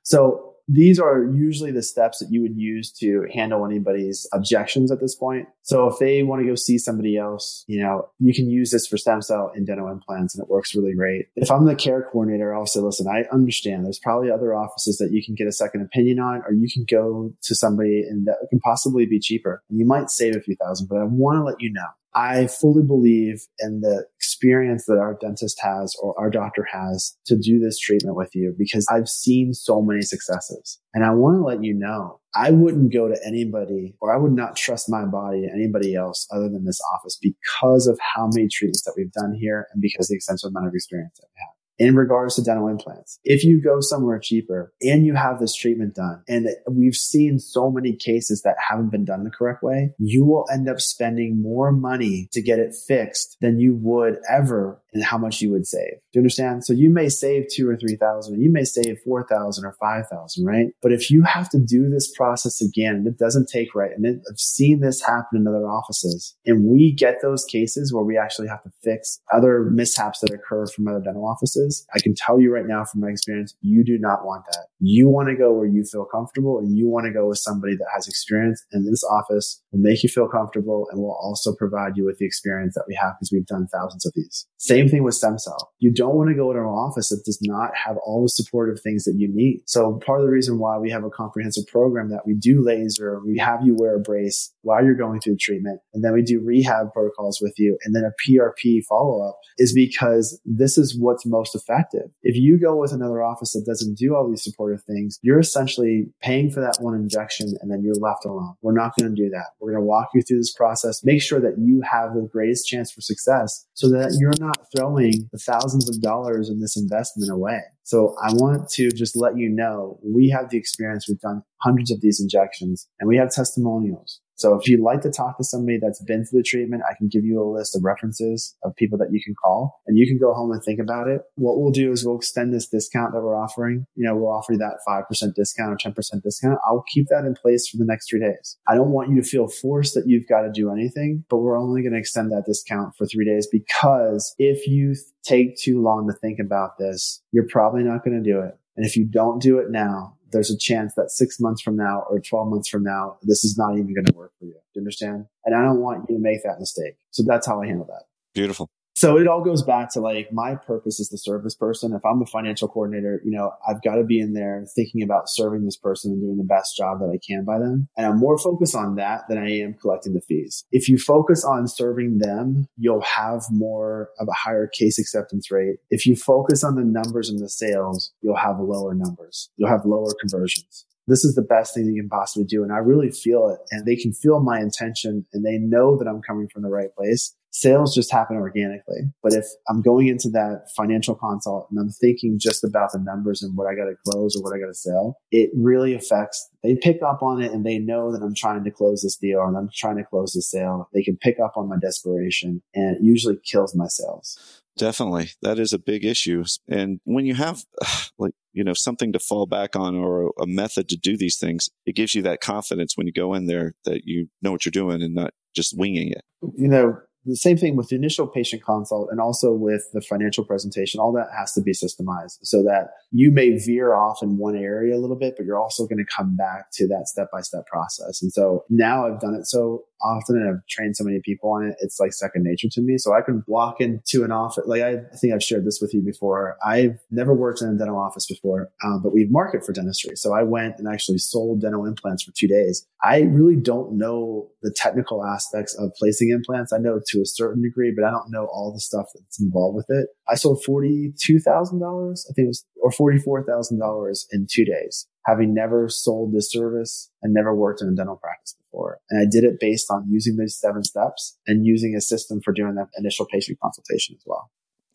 So 0.04 0.49
these 0.72 1.00
are 1.00 1.24
usually 1.24 1.72
the 1.72 1.82
steps 1.82 2.20
that 2.20 2.32
you 2.32 2.42
would 2.42 2.56
use 2.56 2.92
to 2.92 3.28
handle 3.34 3.66
anybody's 3.66 4.28
objections 4.34 4.92
at 4.92 5.00
this 5.00 5.16
point. 5.16 5.48
So 5.64 5.88
if 5.88 5.98
they 6.00 6.22
want 6.22 6.42
to 6.42 6.48
go 6.48 6.54
see 6.54 6.78
somebody 6.78 7.18
else, 7.18 7.64
you 7.68 7.82
know, 7.82 8.08
you 8.20 8.36
can 8.36 8.50
use 8.50 8.70
this 8.70 8.86
for 8.86 8.98
stem 8.98 9.24
cell 9.24 9.52
and 9.56 9.66
dental 9.66 9.88
implants 9.88 10.36
and 10.36 10.44
it 10.44 10.50
works 10.50 10.76
really 10.76 10.94
great. 10.94 11.28
If 11.36 11.50
I'm 11.50 11.66
the 11.66 11.76
care 11.76 12.04
coordinator, 12.04 12.54
I'll 12.54 12.68
say, 12.68 12.82
listen, 12.82 13.08
I 13.08 13.24
understand 13.34 13.84
there's 13.84 14.00
probably 14.00 14.30
other 14.30 14.54
offices 14.54 14.98
that 14.98 15.12
you 15.12 15.26
can 15.26 15.34
get 15.34 15.48
a 15.48 15.52
second 15.52 15.82
opinion 15.82 16.20
on, 16.20 16.44
or 16.46 16.54
you 16.54 16.70
can 16.72 16.86
go 16.88 17.34
to 17.42 17.56
somebody 17.56 18.04
and 18.08 18.28
that 18.28 18.38
can 18.52 18.60
possibly 18.60 19.08
be 19.08 19.20
cheaper. 19.20 19.64
You 19.70 19.86
might 19.86 20.12
save 20.12 20.36
a 20.36 20.42
few 20.42 20.56
thousand, 20.56 20.88
but 20.88 21.00
I 21.00 21.04
want 21.04 21.38
to 21.38 21.44
let 21.44 21.60
you 21.60 21.74
know 21.74 21.88
I 22.16 22.48
fully 22.48 22.84
believe 22.84 23.46
in 23.60 23.82
the 23.82 24.06
experience 24.16 24.86
that 24.86 24.98
our 24.98 25.18
dentist 25.20 25.60
has 25.62 25.96
or 26.02 26.20
our 26.20 26.30
doctor 26.30 26.66
has 26.72 27.16
to 27.28 27.38
do 27.38 27.60
this 27.60 27.78
treatment 27.78 28.16
with 28.16 28.34
you 28.34 28.56
because 28.58 28.88
I've 28.92 29.08
seen 29.08 29.54
so 29.54 29.82
many 29.82 30.02
successes. 30.02 30.80
And 30.94 31.06
I 31.06 31.12
want 31.12 31.38
to 31.38 31.44
let 31.44 31.64
you 31.64 31.74
know, 31.74 32.20
I 32.36 32.52
wouldn't 32.52 32.94
go 32.94 33.08
to 33.08 33.20
anybody 33.26 33.96
or 34.02 34.14
I 34.14 34.18
would 34.18 34.34
not 34.34 34.56
trust 34.56 34.90
my 34.90 35.06
body 35.06 35.42
to 35.42 35.54
anybody 35.54 35.96
else 35.96 36.28
other 36.32 36.50
than 36.50 36.66
this 36.66 36.82
office 36.96 37.18
because 37.22 37.88
of 37.88 38.00
how 38.16 38.28
many 38.34 38.48
treatments 38.48 38.84
that 38.84 38.94
we've 38.98 39.12
done 39.12 39.34
here 39.34 39.68
and 39.72 39.82
because 39.82 40.08
the 40.08 40.16
extensive 40.16 40.50
amount 40.50 40.68
of 40.68 40.74
experience 40.74 41.18
that 41.20 41.28
we 41.28 41.40
have. 41.40 41.59
In 41.80 41.96
regards 41.96 42.36
to 42.36 42.44
dental 42.44 42.68
implants. 42.68 43.20
If 43.24 43.44
you 43.44 43.62
go 43.62 43.80
somewhere 43.80 44.20
cheaper 44.20 44.74
and 44.82 45.06
you 45.06 45.16
have 45.16 45.40
this 45.40 45.56
treatment 45.56 45.96
done, 45.96 46.22
and 46.28 46.50
we've 46.70 46.96
seen 46.96 47.40
so 47.40 47.72
many 47.72 47.96
cases 47.96 48.42
that 48.44 48.58
haven't 48.60 48.90
been 48.90 49.06
done 49.06 49.24
the 49.24 49.32
correct 49.32 49.64
way, 49.64 49.94
you 49.98 50.26
will 50.26 50.46
end 50.52 50.68
up 50.68 50.82
spending 50.82 51.42
more 51.42 51.72
money 51.72 52.28
to 52.34 52.42
get 52.42 52.60
it 52.60 52.76
fixed 52.76 53.38
than 53.42 53.60
you 53.60 53.76
would 53.76 54.20
ever 54.30 54.82
and 54.94 55.04
how 55.04 55.18
much 55.18 55.42
you 55.42 55.52
would 55.52 55.68
save. 55.68 55.94
Do 55.94 56.20
you 56.20 56.22
understand? 56.22 56.66
So 56.66 56.74
you 56.74 56.90
may 56.90 57.10
save 57.10 57.48
two 57.52 57.70
or 57.70 57.78
three 57.78 57.96
thousand, 57.96 58.42
you 58.42 58.52
may 58.52 58.64
save 58.64 59.00
four 59.04 59.26
thousand 59.28 59.66
or 59.66 59.76
five 59.80 60.08
thousand, 60.08 60.46
right? 60.46 60.68
But 60.82 60.92
if 60.92 61.12
you 61.12 61.24
have 61.24 61.50
to 61.50 61.60
do 61.60 61.90
this 61.90 62.12
process 62.12 62.62
again 62.62 62.96
and 62.96 63.08
it 63.08 63.18
doesn't 63.18 63.50
take 63.50 63.76
right, 63.76 63.92
and 63.96 64.22
I've 64.30 64.40
seen 64.40 64.82
this 64.82 65.02
happen 65.02 65.40
in 65.40 65.48
other 65.48 65.68
offices, 65.68 66.36
and 66.46 66.66
we 66.66 66.92
get 66.92 67.22
those 67.22 67.46
cases 67.46 67.94
where 67.94 68.04
we 68.04 68.18
actually 68.18 68.48
have 68.48 68.64
to 68.64 68.72
fix 68.84 69.20
other 69.34 69.66
mishaps 69.66 70.20
that 70.20 70.32
occur 70.32 70.66
from 70.68 70.88
other 70.88 71.02
dental 71.02 71.28
offices, 71.28 71.86
I 71.94 72.00
can 72.00 72.16
tell 72.16 72.40
you 72.40 72.54
right 72.54 72.66
now 72.66 72.86
from 72.86 73.02
my 73.02 73.10
experience, 73.10 73.56
you 73.62 73.84
do 73.84 73.98
not 73.98 74.26
want 74.26 74.46
that. 74.52 74.68
You 74.80 75.10
want 75.10 75.30
to 75.30 75.36
go 75.36 75.54
where 75.54 75.68
you 75.68 75.84
feel 75.84 76.06
comfortable 76.06 76.60
and 76.60 76.78
you 76.78 76.88
want 76.88 77.06
to 77.06 77.14
go 77.14 77.28
with 77.28 77.38
somebody 77.38 77.76
that 77.76 77.88
has 77.94 78.08
experience 78.08 78.64
and 78.72 78.88
this 78.88 79.04
office 79.04 79.62
will 79.72 79.80
make 79.80 80.04
you 80.04 80.10
feel 80.10 80.28
comfortable 80.28 80.88
and 80.92 81.02
will 81.02 81.18
also 81.22 81.54
provide 81.54 81.98
you 81.98 82.06
with 82.06 82.18
the 82.18 82.26
experience 82.26 82.76
that 82.76 82.86
we 82.88 82.96
have 82.96 83.14
because 83.18 83.32
we've 83.32 83.46
done 83.46 83.68
thousands 83.68 84.06
of 84.06 84.14
these. 84.16 84.48
Same 84.58 84.79
thing 84.88 85.04
with 85.04 85.16
stem 85.16 85.38
cell. 85.38 85.74
You 85.80 85.92
don't 85.92 86.16
want 86.16 86.30
to 86.30 86.36
go 86.36 86.54
to 86.54 86.60
an 86.60 86.66
office 86.66 87.10
that 87.10 87.24
does 87.26 87.40
not 87.42 87.72
have 87.76 87.98
all 87.98 88.22
the 88.22 88.30
supportive 88.30 88.82
things 88.82 89.04
that 89.06 89.16
you 89.18 89.28
need. 89.28 89.64
So 89.66 90.00
part 90.06 90.22
of 90.22 90.26
the 90.26 90.32
reason 90.32 90.60
why 90.60 90.78
we 90.78 90.92
have 90.92 91.04
a 91.04 91.10
comprehensive 91.10 91.68
program 91.68 92.10
that 92.10 92.26
we 92.26 92.36
do 92.36 92.64
laser, 92.64 93.20
we 93.26 93.38
have 93.40 93.66
you 93.66 93.76
wear 93.78 93.96
a 93.96 94.00
brace 94.00 94.54
while 94.62 94.84
you're 94.84 94.96
going 94.96 95.20
through 95.20 95.38
treatment, 95.38 95.80
and 95.94 96.04
then 96.04 96.14
we 96.14 96.22
do 96.22 96.42
rehab 96.44 96.92
protocols 96.94 97.40
with 97.42 97.54
you, 97.58 97.78
and 97.84 97.96
then 97.96 98.04
a 98.04 98.30
PRP 98.30 98.84
follow 98.88 99.28
up 99.28 99.38
is 99.58 99.74
because 99.74 100.40
this 100.46 100.78
is 100.78 100.98
what's 100.98 101.26
most 101.26 101.56
effective. 101.56 102.10
If 102.24 102.36
you 102.36 102.60
go 102.60 102.76
with 102.76 102.92
another 102.92 103.22
office 103.24 103.54
that 103.54 103.66
doesn't 103.66 103.98
do 103.98 104.16
all 104.16 104.30
these 104.30 104.44
supportive 104.44 104.84
things, 104.84 105.20
you're 105.22 105.40
essentially 105.40 106.08
paying 106.22 106.50
for 106.50 106.62
that 106.62 106.78
one 106.80 106.96
injection 106.96 107.54
and 107.62 107.72
then 107.72 107.82
you're 107.84 107.96
left 107.96 108.26
alone. 108.26 108.56
We're 108.62 108.74
not 108.74 108.94
going 108.98 109.14
to 109.14 109.22
do 109.22 109.30
that. 109.30 109.52
We're 109.60 109.72
going 109.72 109.84
to 109.84 109.88
walk 109.88 110.10
you 110.14 110.22
through 110.22 110.38
this 110.38 110.54
process, 110.54 111.04
make 111.04 111.22
sure 111.22 111.40
that 111.40 111.58
you 111.58 111.82
have 111.90 112.14
the 112.14 112.28
greatest 112.32 112.68
chance 112.68 112.92
for 112.92 113.02
success 113.02 113.66
so 113.74 113.90
that 113.90 114.18
you're 114.20 114.34
not 114.40 114.68
throwing 114.76 115.30
the 115.32 115.40
thousands 115.40 115.90
of 115.90 116.02
dollars 116.02 116.50
in 116.50 116.60
this 116.60 116.78
investment 116.78 117.32
away. 117.32 117.62
So 117.84 118.16
I 118.22 118.32
want 118.34 118.70
to 118.72 118.92
just 118.92 119.16
let 119.16 119.38
you 119.38 119.50
know 119.50 120.00
we 120.04 120.30
have 120.30 120.50
the 120.50 120.58
experience. 120.58 121.08
We've 121.08 121.20
done 121.20 121.44
hundreds 121.62 121.92
of 121.92 122.02
these 122.02 122.20
injections 122.22 122.88
and 123.00 123.08
we 123.08 123.18
have 123.18 123.32
testimonials. 123.32 124.22
So 124.40 124.56
if 124.56 124.70
you'd 124.70 124.80
like 124.80 125.02
to 125.02 125.12
talk 125.12 125.38
to 125.38 125.44
somebody 125.44 125.80
that's 125.82 126.02
been 126.02 126.24
through 126.24 126.40
the 126.40 126.44
treatment, 126.44 126.84
I 126.90 126.94
can 126.98 127.10
give 127.10 127.26
you 127.26 127.42
a 127.42 127.44
list 127.44 127.76
of 127.76 127.84
references 127.84 128.56
of 128.64 128.74
people 128.78 128.98
that 129.00 129.12
you 129.12 129.22
can 129.22 129.36
call 129.36 129.82
and 129.86 129.98
you 129.98 130.08
can 130.08 130.18
go 130.18 130.34
home 130.34 130.54
and 130.54 130.64
think 130.64 130.80
about 130.80 131.10
it. 131.10 131.24
What 131.36 131.60
we'll 131.60 131.72
do 131.72 131.92
is 131.92 132.06
we'll 132.06 132.16
extend 132.16 132.54
this 132.54 132.68
discount 132.68 133.12
that 133.12 133.22
we're 133.22 133.36
offering. 133.36 133.86
You 133.96 134.06
know, 134.06 134.16
we'll 134.16 134.32
offer 134.32 134.54
you 134.54 134.60
that 134.60 134.78
5% 134.88 135.36
discount 135.36 135.74
or 135.74 135.92
10% 135.92 136.24
discount. 136.24 136.58
I'll 136.66 136.86
keep 136.94 137.08
that 137.10 137.26
in 137.26 137.36
place 137.36 137.68
for 137.68 137.76
the 137.76 137.86
next 137.86 138.10
three 138.10 138.22
days. 138.22 138.58
I 138.66 138.76
don't 138.76 138.92
want 138.92 139.10
you 139.10 139.22
to 139.22 139.28
feel 139.28 139.50
forced 139.50 139.94
that 139.96 140.08
you've 140.08 140.28
got 140.30 140.44
to 140.44 140.52
do 140.52 140.72
anything, 140.72 141.26
but 141.30 141.40
we're 141.40 141.60
only 141.60 141.82
going 141.82 141.94
to 141.94 142.00
extend 142.00 142.32
that 142.32 142.46
discount 142.46 142.96
for 142.98 143.06
three 143.06 143.26
days 143.26 143.46
because 143.46 144.34
if 144.40 144.68
you 144.68 144.96
take 145.24 145.58
too 145.58 145.82
long 145.82 146.08
to 146.08 146.14
think 146.14 146.40
about 146.40 146.78
this, 146.80 147.22
you're 147.34 147.48
probably 147.50 147.84
not 147.84 148.06
going 148.06 148.24
to 148.24 148.24
do 148.24 148.40
it. 148.40 148.58
And 148.80 148.86
if 148.86 148.96
you 148.96 149.04
don't 149.04 149.42
do 149.42 149.60
it 149.60 149.70
now, 149.70 150.16
there's 150.32 150.50
a 150.50 150.58
chance 150.58 150.94
that 150.96 151.12
six 151.12 151.38
months 151.38 151.62
from 151.62 151.76
now 151.76 152.06
or 152.10 152.22
12 152.22 152.48
months 152.48 152.70
from 152.70 152.82
now, 152.82 153.18
this 153.24 153.44
is 153.44 153.58
not 153.58 153.74
even 153.74 153.94
going 153.94 154.06
to 154.06 154.16
work 154.16 154.32
for 154.40 154.46
you. 154.46 154.54
Do 154.54 154.60
you 154.76 154.82
understand? 154.84 155.26
And 155.44 155.54
I 155.54 155.62
don't 155.64 155.82
want 155.82 156.06
you 156.08 156.16
to 156.16 156.22
make 156.22 156.44
that 156.44 156.62
mistake. 156.62 156.94
So 157.12 157.22
that's 157.28 157.46
how 157.46 157.62
I 157.62 157.68
handle 157.68 157.86
that. 157.88 158.04
Beautiful. 158.34 158.70
So 159.00 159.18
it 159.18 159.30
all 159.30 159.42
goes 159.42 159.64
back 159.64 159.94
to 159.94 160.02
like 160.02 160.34
my 160.34 160.56
purpose 160.56 161.00
as 161.00 161.08
the 161.08 161.18
service 161.18 161.56
person. 161.56 161.94
If 161.94 162.06
I'm 162.06 162.22
a 162.22 162.26
financial 162.26 162.68
coordinator, 162.68 163.22
you 163.24 163.32
know, 163.32 163.54
I've 163.66 163.82
got 163.82 163.96
to 163.96 164.04
be 164.04 164.20
in 164.20 164.34
there 164.34 164.66
thinking 164.76 165.04
about 165.04 165.30
serving 165.30 165.64
this 165.64 165.78
person 165.78 166.12
and 166.12 166.22
doing 166.22 166.36
the 166.36 166.44
best 166.44 166.76
job 166.76 167.00
that 167.00 167.06
I 167.06 167.18
can 167.26 167.46
by 167.46 167.60
them. 167.60 167.88
And 167.96 168.06
I'm 168.06 168.20
more 168.20 168.38
focused 168.38 168.76
on 168.76 168.96
that 168.96 169.22
than 169.30 169.38
I 169.38 169.52
am 169.62 169.76
collecting 169.76 170.16
the 170.16 170.20
fees. 170.20 170.66
If 170.74 170.90
you 170.90 170.98
focus 170.98 171.46
on 171.46 171.70
serving 171.70 172.18
them, 172.18 172.68
you'll 172.76 173.00
have 173.04 173.44
more 173.50 174.10
of 174.20 174.28
a 174.28 174.34
higher 174.34 174.68
case 174.68 175.00
acceptance 175.00 175.50
rate. 175.50 175.78
If 175.90 176.06
you 176.06 176.18
focus 176.18 176.66
on 176.66 176.76
the 176.76 176.84
numbers 176.84 177.30
and 177.30 177.40
the 177.40 177.48
sales, 177.48 178.12
you'll 178.22 178.36
have 178.36 178.60
lower 178.60 178.94
numbers. 178.94 179.50
You'll 179.56 179.70
have 179.70 179.86
lower 179.86 180.14
conversions 180.20 180.86
this 181.10 181.26
is 181.26 181.36
the 181.36 181.42
best 181.42 181.74
thing 181.74 181.86
you 181.86 182.02
can 182.02 182.10
possibly 182.10 182.46
do. 182.46 182.64
And 182.64 182.72
I 182.72 182.78
really 182.78 183.12
feel 183.12 183.50
it 183.50 183.60
and 183.72 183.86
they 183.86 183.96
can 183.96 184.14
feel 184.14 184.40
my 184.40 184.60
intention 184.60 185.26
and 185.34 185.46
they 185.46 185.58
know 185.58 185.98
that 185.98 186.08
I'm 186.08 186.22
coming 186.22 186.48
from 186.48 186.62
the 186.62 186.70
right 186.70 186.94
place. 186.96 187.36
Sales 187.52 187.96
just 187.96 188.12
happen 188.12 188.38
organically. 188.38 189.02
But 189.24 189.34
if 189.34 189.46
I'm 189.68 189.82
going 189.82 190.08
into 190.08 190.30
that 190.30 190.68
financial 190.78 191.16
consult 191.16 191.68
and 191.72 191.80
I'm 191.80 191.90
thinking 191.90 192.38
just 192.40 192.64
about 192.64 192.92
the 192.92 193.00
numbers 193.00 193.42
and 193.42 193.58
what 193.58 193.68
I 193.68 193.76
got 193.76 193.86
to 193.86 193.96
close 194.08 194.36
or 194.36 194.44
what 194.44 194.56
I 194.56 194.60
got 194.60 194.68
to 194.68 194.74
sell, 194.76 195.18
it 195.32 195.50
really 195.56 195.96
affects, 195.96 196.48
they 196.62 196.76
pick 196.76 197.02
up 197.02 197.24
on 197.24 197.42
it 197.42 197.52
and 197.52 197.66
they 197.66 197.80
know 197.80 198.12
that 198.12 198.22
I'm 198.22 198.36
trying 198.36 198.64
to 198.64 198.72
close 198.72 199.02
this 199.02 199.18
deal 199.18 199.42
and 199.42 199.58
I'm 199.58 199.70
trying 199.74 199.98
to 199.98 200.04
close 200.04 200.34
the 200.34 200.44
sale. 200.44 200.88
They 200.94 201.02
can 201.02 201.18
pick 201.18 201.40
up 201.40 201.54
on 201.58 201.68
my 201.68 201.78
desperation 201.78 202.62
and 202.76 202.98
it 202.98 203.02
usually 203.02 203.38
kills 203.44 203.76
my 203.76 203.88
sales. 203.88 204.62
Definitely. 204.80 205.32
That 205.42 205.60
is 205.60 205.74
a 205.74 205.78
big 205.78 206.06
issue. 206.06 206.46
And 206.70 207.02
when 207.04 207.26
you 207.26 207.36
have 207.36 207.64
like, 208.18 208.32
you 208.54 208.64
know, 208.64 208.74
something 208.74 209.12
to 209.12 209.20
fall 209.20 209.46
back 209.46 209.76
on 209.76 209.96
or 209.96 210.32
a 210.42 210.48
method 210.48 210.88
to 210.90 210.98
do 210.98 211.18
these 211.18 211.38
things, 211.38 211.70
it 211.86 211.96
gives 211.96 212.16
you 212.16 212.22
that 212.24 212.42
confidence 212.42 212.96
when 212.96 213.06
you 213.06 213.14
go 213.14 213.34
in 213.34 213.46
there 213.46 213.74
that 213.86 214.02
you 214.06 214.28
know 214.42 214.52
what 214.52 214.66
you're 214.66 214.72
doing 214.72 215.04
and 215.04 215.14
not 215.14 215.32
just 215.56 215.78
winging 215.78 216.12
it. 216.12 216.24
You 216.58 216.70
know, 216.70 216.98
the 217.26 217.36
same 217.36 217.58
thing 217.58 217.76
with 217.76 217.90
the 217.90 217.96
initial 217.96 218.26
patient 218.26 218.64
consult 218.64 219.10
and 219.12 219.20
also 219.20 219.52
with 219.52 219.84
the 219.94 220.02
financial 220.02 220.46
presentation. 220.46 221.02
All 221.02 221.12
that 221.14 221.28
has 221.38 221.52
to 221.54 221.62
be 221.62 221.74
systemized 221.74 222.38
so 222.44 222.64
that 222.64 222.92
you 223.12 223.32
may 223.32 223.58
veer 223.58 223.94
off 223.94 224.24
in 224.24 224.38
one 224.38 224.56
area 224.56 224.96
a 224.96 225.00
little 225.00 225.18
bit, 225.18 225.36
but 225.36 225.46
you're 225.46 225.60
also 225.60 225.86
going 225.86 225.98
to 225.98 226.12
come 226.16 226.38
back 226.38 226.72
to 226.74 226.88
that 226.88 227.08
step 227.08 227.28
by 227.32 227.42
step 227.42 227.68
process. 227.68 228.22
And 228.22 228.32
so 228.32 228.64
now 228.70 229.06
I've 229.06 229.20
done 229.20 229.36
it 229.36 229.46
so 229.46 229.84
often 230.02 230.38
and 230.38 230.50
I've 230.50 230.66
trained 230.68 230.96
so 230.96 231.04
many 231.04 231.20
people 231.24 231.52
on 231.52 231.68
it. 231.68 231.76
It's 231.80 232.00
like 232.00 232.14
second 232.14 232.44
nature 232.44 232.68
to 232.72 232.82
me. 232.82 232.98
So 232.98 233.14
I 233.14 233.22
can 233.22 233.44
walk 233.48 233.82
into 233.82 234.24
an 234.24 234.32
office. 234.32 234.64
Like 234.66 234.82
I, 234.82 234.98
think 235.20 235.34
I've 235.34 235.44
shared 235.44 235.66
this 235.66 235.80
with 235.82 235.94
you 235.94 236.02
before. 236.02 236.58
I've 236.66 237.00
never 237.12 237.34
worked 237.34 237.62
in 237.62 237.70
a 237.70 237.78
dental 237.78 238.00
office 238.00 238.26
before, 238.26 238.72
um, 238.84 239.02
but 239.04 239.14
we've 239.14 239.32
market 239.32 239.66
for 239.66 239.74
dentistry. 239.74 240.16
So 240.16 240.34
I 240.34 240.44
went 240.44 240.76
and 240.78 240.88
actually 240.88 241.18
sold 241.18 241.62
dental 241.62 241.86
implants 241.86 242.24
for 242.24 242.32
two 242.38 242.48
days. 242.48 242.86
I 243.04 243.22
really 243.22 243.56
don't 243.56 243.98
know 243.98 244.50
the 244.62 244.74
technical 244.76 245.26
aspects 245.26 245.76
of 245.76 245.92
placing 245.98 246.30
implants. 246.30 246.74
I 246.74 246.78
know 246.78 247.00
to 247.08 247.22
a 247.22 247.26
certain 247.26 247.62
degree, 247.62 247.94
but 247.96 248.06
I 248.06 248.12
don't 248.12 248.32
know 248.32 248.46
all 248.46 248.74
the 248.74 248.80
stuff 248.80 249.08
that's 249.14 249.42
involved 249.42 249.76
with 249.76 249.88
it. 249.90 250.08
I 250.28 250.36
sold 250.36 250.64
$42,000. 250.68 252.20
I 252.30 252.34
think 252.34 252.46
it 252.46 252.48
was, 252.48 252.66
or 252.82 252.92
$44,000 252.92 254.26
in 254.32 254.48
two 254.50 254.66
days 254.66 255.08
having 255.30 255.54
never 255.54 255.90
sold 255.90 256.34
this 256.34 256.52
service 256.52 257.12
and 257.22 257.34
never 257.34 257.56
worked 257.56 257.82
in 257.82 257.88
a 257.88 257.96
dental 257.96 258.16
practice 258.16 258.56
before. 258.66 259.00
And 259.10 259.22
I 259.22 259.26
did 259.30 259.44
it 259.44 259.60
based 259.60 259.92
on 259.92 260.06
using 260.10 260.38
these 260.38 260.58
seven 260.58 260.84
steps 260.84 261.38
and 261.46 261.66
using 261.66 261.96
a 261.96 262.02
system 262.02 262.42
for 262.44 262.52
doing 262.52 262.76
that 262.76 262.88
initial 262.98 263.28
patient 263.32 263.60
consultation 263.62 264.16
as 264.18 264.24
well. 264.26 264.50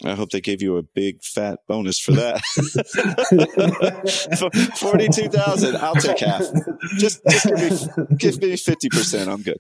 I 0.05 0.15
hope 0.15 0.31
they 0.31 0.41
gave 0.41 0.61
you 0.61 0.77
a 0.77 0.83
big 0.83 1.23
fat 1.23 1.61
bonus 1.69 2.01
for 2.01 2.13
that. 2.13 2.43
Forty-two 4.77 5.29
thousand. 5.29 5.77
I'll 5.77 5.95
take 5.95 6.19
half. 6.19 6.43
Just, 6.99 7.23
just 7.25 7.47
give 7.47 8.11
me, 8.11 8.17
give 8.17 8.43
me 8.43 8.57
fifty 8.57 8.89
percent. 8.89 9.31
I'm 9.31 9.43
good. 9.43 9.59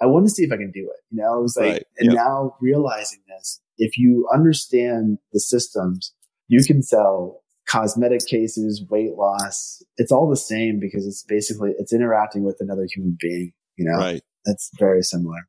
I 0.00 0.06
want 0.06 0.26
to 0.26 0.30
see 0.30 0.42
if 0.42 0.50
I 0.50 0.56
can 0.56 0.72
do 0.72 0.90
it. 0.92 1.00
You 1.10 1.22
know, 1.22 1.34
I 1.34 1.36
was 1.36 1.56
like, 1.56 1.72
right. 1.72 1.84
and 1.98 2.12
yep. 2.12 2.16
now 2.16 2.56
realizing 2.60 3.20
this, 3.28 3.60
if 3.78 3.96
you 3.96 4.28
understand 4.34 5.18
the 5.32 5.38
systems, 5.38 6.12
you 6.48 6.64
can 6.64 6.82
sell 6.82 7.42
cosmetic 7.66 8.26
cases, 8.26 8.84
weight 8.88 9.14
loss. 9.14 9.82
It's 9.96 10.12
all 10.12 10.28
the 10.28 10.36
same 10.36 10.78
because 10.80 11.06
it's 11.06 11.22
basically, 11.22 11.72
it's 11.78 11.92
interacting 11.92 12.44
with 12.44 12.56
another 12.60 12.86
human 12.92 13.16
being, 13.20 13.52
you 13.76 13.84
know? 13.84 13.98
Right. 13.98 14.22
That's 14.44 14.70
very 14.78 15.02
similar. 15.02 15.48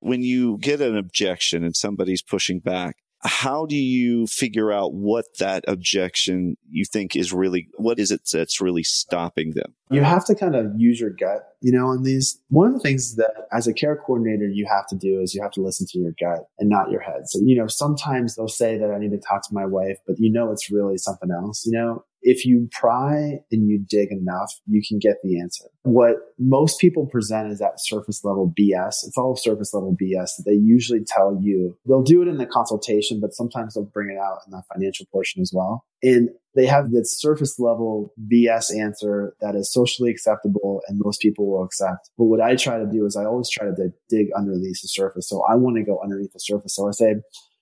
When 0.00 0.22
you 0.22 0.58
get 0.58 0.80
an 0.80 0.96
objection 0.96 1.62
and 1.62 1.76
somebody's 1.76 2.22
pushing 2.22 2.60
back, 2.60 2.96
how 3.22 3.66
do 3.66 3.76
you 3.76 4.26
figure 4.26 4.72
out 4.72 4.94
what 4.94 5.26
that 5.38 5.64
objection 5.68 6.56
you 6.68 6.84
think 6.84 7.14
is 7.14 7.32
really 7.32 7.68
what 7.76 7.98
is 7.98 8.10
it 8.10 8.22
that's 8.32 8.60
really 8.60 8.82
stopping 8.82 9.52
them? 9.54 9.74
You 9.90 10.02
have 10.02 10.24
to 10.26 10.34
kind 10.34 10.54
of 10.54 10.72
use 10.76 11.00
your 11.00 11.10
gut 11.10 11.42
you 11.60 11.72
know 11.72 11.88
on 11.88 12.02
these 12.02 12.40
one 12.48 12.68
of 12.68 12.74
the 12.74 12.80
things 12.80 13.16
that 13.16 13.48
as 13.52 13.66
a 13.66 13.74
care 13.74 13.96
coordinator 13.96 14.48
you 14.48 14.66
have 14.66 14.86
to 14.88 14.96
do 14.96 15.20
is 15.20 15.34
you 15.34 15.42
have 15.42 15.50
to 15.52 15.60
listen 15.60 15.86
to 15.90 15.98
your 15.98 16.12
gut 16.18 16.46
and 16.58 16.70
not 16.70 16.90
your 16.90 17.00
head. 17.00 17.22
So 17.28 17.40
you 17.42 17.56
know 17.56 17.66
sometimes 17.66 18.36
they'll 18.36 18.48
say 18.48 18.78
that 18.78 18.90
i 18.90 18.98
need 18.98 19.10
to 19.10 19.18
talk 19.18 19.46
to 19.48 19.54
my 19.54 19.66
wife 19.66 19.98
but 20.06 20.16
you 20.18 20.32
know 20.32 20.50
it's 20.50 20.70
really 20.70 20.96
something 20.96 21.30
else 21.30 21.64
you 21.66 21.72
know 21.72 22.04
if 22.22 22.44
you 22.44 22.68
pry 22.72 23.40
and 23.50 23.68
you 23.68 23.84
dig 23.88 24.10
enough, 24.10 24.52
you 24.66 24.82
can 24.86 24.98
get 24.98 25.16
the 25.22 25.40
answer. 25.40 25.64
What 25.82 26.16
most 26.38 26.78
people 26.78 27.06
present 27.06 27.50
is 27.50 27.58
that 27.58 27.80
surface 27.80 28.24
level 28.24 28.52
BS. 28.58 29.06
It's 29.06 29.16
all 29.16 29.36
surface 29.36 29.72
level 29.72 29.96
BS 30.00 30.36
that 30.36 30.44
they 30.46 30.52
usually 30.52 31.04
tell 31.06 31.38
you. 31.40 31.76
They'll 31.86 32.02
do 32.02 32.22
it 32.22 32.28
in 32.28 32.38
the 32.38 32.46
consultation, 32.46 33.20
but 33.20 33.32
sometimes 33.32 33.74
they'll 33.74 33.84
bring 33.84 34.10
it 34.10 34.18
out 34.18 34.38
in 34.46 34.50
the 34.50 34.62
financial 34.72 35.06
portion 35.12 35.40
as 35.40 35.52
well. 35.54 35.84
And 36.02 36.30
they 36.54 36.66
have 36.66 36.90
this 36.90 37.18
surface 37.18 37.58
level 37.58 38.12
BS 38.32 38.76
answer 38.76 39.34
that 39.40 39.54
is 39.54 39.72
socially 39.72 40.10
acceptable 40.10 40.82
and 40.88 41.00
most 41.02 41.20
people 41.20 41.50
will 41.50 41.64
accept. 41.64 42.10
But 42.18 42.24
what 42.24 42.40
I 42.40 42.56
try 42.56 42.78
to 42.78 42.86
do 42.86 43.06
is 43.06 43.16
I 43.16 43.24
always 43.24 43.48
try 43.50 43.66
to 43.66 43.92
dig 44.08 44.28
underneath 44.36 44.82
the 44.82 44.88
surface. 44.88 45.28
So 45.28 45.44
I 45.48 45.54
want 45.54 45.76
to 45.76 45.84
go 45.84 46.00
underneath 46.02 46.32
the 46.32 46.40
surface. 46.40 46.74
So 46.74 46.88
I 46.88 46.90
say, 46.90 47.16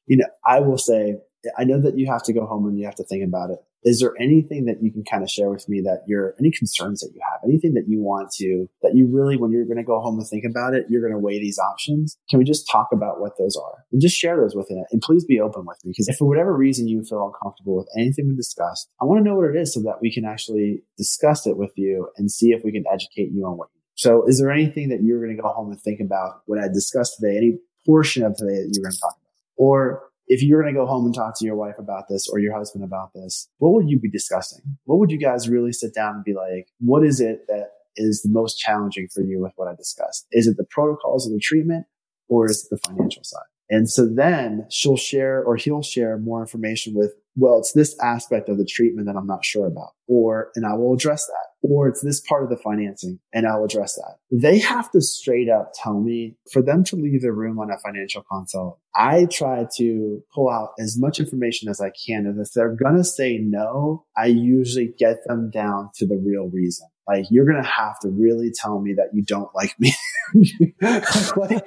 you 0.06 0.16
know, 0.16 0.26
I 0.46 0.60
will 0.60 0.78
say, 0.78 1.16
I 1.56 1.64
know 1.64 1.80
that 1.80 1.98
you 1.98 2.10
have 2.10 2.22
to 2.24 2.32
go 2.32 2.46
home 2.46 2.66
and 2.66 2.78
you 2.78 2.86
have 2.86 2.96
to 2.96 3.04
think 3.04 3.24
about 3.24 3.50
it. 3.50 3.58
Is 3.84 4.00
there 4.00 4.14
anything 4.20 4.66
that 4.66 4.82
you 4.82 4.92
can 4.92 5.04
kind 5.04 5.22
of 5.22 5.30
share 5.30 5.50
with 5.50 5.68
me 5.68 5.80
that 5.82 6.02
you're, 6.06 6.34
any 6.38 6.50
concerns 6.50 7.00
that 7.00 7.10
you 7.14 7.20
have, 7.30 7.40
anything 7.44 7.74
that 7.74 7.84
you 7.88 8.00
want 8.00 8.30
to, 8.38 8.68
that 8.82 8.94
you 8.94 9.08
really, 9.10 9.36
when 9.36 9.50
you're 9.50 9.64
going 9.64 9.78
to 9.78 9.84
go 9.84 10.00
home 10.00 10.18
and 10.18 10.26
think 10.28 10.44
about 10.44 10.74
it, 10.74 10.86
you're 10.88 11.02
going 11.02 11.12
to 11.12 11.18
weigh 11.18 11.38
these 11.38 11.58
options? 11.58 12.18
Can 12.28 12.38
we 12.38 12.44
just 12.44 12.68
talk 12.70 12.88
about 12.92 13.20
what 13.20 13.38
those 13.38 13.56
are 13.56 13.84
and 13.92 14.00
just 14.00 14.16
share 14.16 14.36
those 14.36 14.54
with 14.54 14.70
it? 14.70 14.84
And 14.90 15.00
please 15.00 15.24
be 15.24 15.40
open 15.40 15.64
with 15.66 15.78
me 15.84 15.90
because 15.90 16.08
if 16.08 16.16
for 16.16 16.26
whatever 16.26 16.56
reason 16.56 16.88
you 16.88 17.04
feel 17.04 17.26
uncomfortable 17.26 17.76
with 17.76 17.88
anything 17.96 18.28
we 18.28 18.36
discussed, 18.36 18.88
I 19.00 19.04
want 19.04 19.20
to 19.20 19.24
know 19.24 19.36
what 19.36 19.50
it 19.50 19.56
is 19.56 19.74
so 19.74 19.80
that 19.82 19.98
we 20.00 20.12
can 20.12 20.24
actually 20.24 20.82
discuss 20.96 21.46
it 21.46 21.56
with 21.56 21.72
you 21.76 22.08
and 22.16 22.30
see 22.30 22.50
if 22.50 22.62
we 22.64 22.72
can 22.72 22.84
educate 22.92 23.30
you 23.32 23.44
on 23.44 23.56
what 23.56 23.68
you 23.74 23.78
so 23.98 24.24
is 24.28 24.38
there 24.38 24.52
anything 24.52 24.90
that 24.90 25.02
you're 25.02 25.20
going 25.20 25.36
to 25.36 25.42
go 25.42 25.48
home 25.48 25.72
and 25.72 25.80
think 25.80 25.98
about 25.98 26.42
what 26.46 26.60
I 26.60 26.68
discussed 26.68 27.16
today, 27.18 27.36
any 27.36 27.58
portion 27.84 28.22
of 28.22 28.36
today 28.36 28.54
that 28.54 28.70
you're 28.72 28.84
going 28.84 28.92
to 28.92 29.00
talk 29.00 29.16
about? 29.18 29.32
Or 29.56 30.07
if 30.28 30.42
you're 30.42 30.62
going 30.62 30.72
to 30.72 30.78
go 30.78 30.86
home 30.86 31.06
and 31.06 31.14
talk 31.14 31.38
to 31.38 31.44
your 31.44 31.56
wife 31.56 31.78
about 31.78 32.04
this 32.08 32.28
or 32.28 32.38
your 32.38 32.56
husband 32.56 32.84
about 32.84 33.12
this, 33.14 33.48
what 33.58 33.72
would 33.72 33.88
you 33.88 33.98
be 33.98 34.10
discussing? 34.10 34.60
What 34.84 34.98
would 34.98 35.10
you 35.10 35.18
guys 35.18 35.48
really 35.48 35.72
sit 35.72 35.94
down 35.94 36.16
and 36.16 36.24
be 36.24 36.34
like, 36.34 36.68
what 36.80 37.04
is 37.04 37.20
it 37.20 37.46
that 37.48 37.70
is 37.96 38.22
the 38.22 38.30
most 38.30 38.58
challenging 38.58 39.08
for 39.12 39.22
you 39.22 39.40
with 39.40 39.52
what 39.56 39.68
I 39.68 39.74
discussed? 39.74 40.26
Is 40.30 40.46
it 40.46 40.56
the 40.56 40.66
protocols 40.70 41.26
of 41.26 41.32
the 41.32 41.40
treatment 41.40 41.86
or 42.28 42.46
is 42.46 42.64
it 42.64 42.68
the 42.70 42.88
financial 42.88 43.24
side? 43.24 43.40
And 43.70 43.88
so 43.88 44.06
then 44.06 44.66
she'll 44.70 44.96
share 44.96 45.42
or 45.42 45.56
he'll 45.56 45.82
share 45.82 46.18
more 46.18 46.40
information 46.40 46.94
with, 46.94 47.12
well, 47.38 47.58
it's 47.58 47.72
this 47.72 47.96
aspect 48.00 48.48
of 48.48 48.58
the 48.58 48.64
treatment 48.64 49.06
that 49.06 49.16
I'm 49.16 49.26
not 49.26 49.44
sure 49.44 49.68
about, 49.68 49.90
or, 50.08 50.50
and 50.56 50.66
I 50.66 50.74
will 50.74 50.94
address 50.94 51.24
that, 51.26 51.68
or 51.68 51.88
it's 51.88 52.00
this 52.00 52.20
part 52.20 52.42
of 52.42 52.50
the 52.50 52.56
financing 52.56 53.20
and 53.32 53.46
I'll 53.46 53.64
address 53.64 53.94
that. 53.94 54.16
They 54.32 54.58
have 54.58 54.90
to 54.90 55.00
straight 55.00 55.48
up 55.48 55.72
tell 55.72 56.00
me 56.00 56.36
for 56.52 56.62
them 56.62 56.82
to 56.84 56.96
leave 56.96 57.22
the 57.22 57.32
room 57.32 57.60
on 57.60 57.70
a 57.70 57.78
financial 57.78 58.24
consult. 58.30 58.80
I 58.94 59.26
try 59.26 59.66
to 59.76 60.22
pull 60.34 60.50
out 60.50 60.70
as 60.80 60.98
much 60.98 61.20
information 61.20 61.68
as 61.68 61.80
I 61.80 61.90
can. 61.90 62.26
And 62.26 62.40
if 62.40 62.52
they're 62.52 62.74
going 62.74 62.96
to 62.96 63.04
say 63.04 63.38
no, 63.38 64.04
I 64.16 64.26
usually 64.26 64.92
get 64.98 65.18
them 65.26 65.50
down 65.50 65.90
to 65.96 66.06
the 66.06 66.16
real 66.16 66.50
reason. 66.52 66.88
Like 67.06 67.26
you're 67.30 67.46
to 67.46 67.62
have 67.62 68.00
to 68.00 68.08
really 68.08 68.50
tell 68.50 68.80
me 68.80 68.94
that 68.94 69.10
you 69.14 69.22
don't 69.22 69.54
like 69.54 69.74
me. 69.78 69.94
like, 70.34 71.62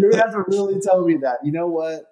you're 0.00 0.10
to 0.10 0.16
have 0.16 0.32
to 0.32 0.44
really 0.48 0.80
tell 0.80 1.04
me 1.04 1.18
that, 1.18 1.38
you 1.44 1.52
know 1.52 1.68
what? 1.68 2.04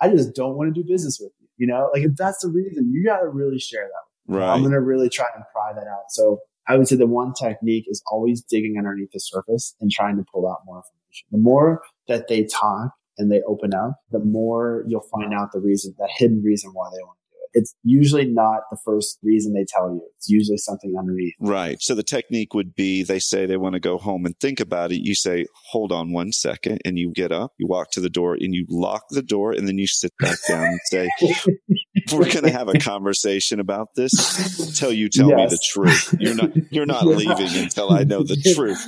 I 0.00 0.08
just 0.08 0.34
don't 0.34 0.56
want 0.56 0.74
to 0.74 0.82
do 0.82 0.88
business 0.88 1.20
with 1.20 1.32
you. 1.60 1.66
Know, 1.66 1.90
like 1.92 2.02
if 2.02 2.16
that's 2.16 2.42
the 2.42 2.48
reason, 2.48 2.90
you 2.92 3.04
got 3.04 3.20
to 3.20 3.28
really 3.28 3.58
share 3.58 3.86
that. 3.86 4.34
Right. 4.34 4.48
I'm 4.48 4.60
going 4.60 4.72
to 4.72 4.80
really 4.80 5.08
try 5.08 5.26
and 5.34 5.44
pry 5.52 5.72
that 5.74 5.88
out. 5.88 6.10
So 6.10 6.40
I 6.66 6.76
would 6.76 6.88
say 6.88 6.96
the 6.96 7.06
one 7.06 7.32
technique 7.32 7.84
is 7.88 8.02
always 8.10 8.42
digging 8.42 8.76
underneath 8.78 9.10
the 9.12 9.20
surface 9.20 9.74
and 9.80 9.90
trying 9.90 10.16
to 10.16 10.24
pull 10.32 10.48
out 10.48 10.58
more 10.64 10.76
information. 10.76 11.26
The 11.32 11.38
more 11.38 11.82
that 12.08 12.28
they 12.28 12.44
talk 12.44 12.92
and 13.18 13.30
they 13.30 13.42
open 13.42 13.74
up, 13.74 13.96
the 14.10 14.20
more 14.20 14.84
you'll 14.86 15.06
find 15.12 15.34
out 15.34 15.52
the 15.52 15.60
reason, 15.60 15.94
the 15.98 16.08
hidden 16.16 16.42
reason 16.42 16.70
why 16.72 16.88
they 16.92 17.02
want 17.02 17.18
it's 17.52 17.74
usually 17.82 18.26
not 18.26 18.60
the 18.70 18.78
first 18.84 19.18
reason 19.22 19.52
they 19.52 19.64
tell 19.68 19.90
you. 19.90 20.00
It's 20.16 20.28
usually 20.28 20.58
something 20.58 20.94
underneath. 20.98 21.34
Right. 21.40 21.80
So 21.80 21.94
the 21.94 22.02
technique 22.02 22.54
would 22.54 22.74
be 22.74 23.02
they 23.02 23.18
say 23.18 23.46
they 23.46 23.56
want 23.56 23.74
to 23.74 23.80
go 23.80 23.98
home 23.98 24.26
and 24.26 24.38
think 24.38 24.60
about 24.60 24.92
it. 24.92 25.00
You 25.02 25.14
say, 25.14 25.46
hold 25.70 25.92
on 25.92 26.12
one 26.12 26.32
second. 26.32 26.80
And 26.84 26.98
you 26.98 27.12
get 27.12 27.32
up, 27.32 27.52
you 27.58 27.66
walk 27.66 27.90
to 27.92 28.00
the 28.00 28.10
door 28.10 28.34
and 28.34 28.54
you 28.54 28.66
lock 28.68 29.04
the 29.10 29.22
door 29.22 29.52
and 29.52 29.66
then 29.66 29.78
you 29.78 29.86
sit 29.86 30.12
back 30.18 30.38
down 30.48 30.66
and 30.66 30.80
say, 30.84 31.08
we're 32.12 32.30
going 32.30 32.44
to 32.44 32.52
have 32.52 32.68
a 32.68 32.78
conversation 32.78 33.60
about 33.60 33.88
this 33.96 34.58
until 34.58 34.92
you 34.92 35.08
tell 35.08 35.30
yes. 35.30 35.38
me 35.38 35.46
the 35.46 35.60
truth. 35.64 36.14
You're 36.18 36.34
not, 36.34 36.50
you're 36.72 36.86
not 36.86 37.04
you're 37.04 37.16
leaving 37.16 37.46
not, 37.46 37.56
until 37.56 37.92
I 37.92 38.04
know 38.04 38.22
the 38.22 38.36
truth. 38.54 38.80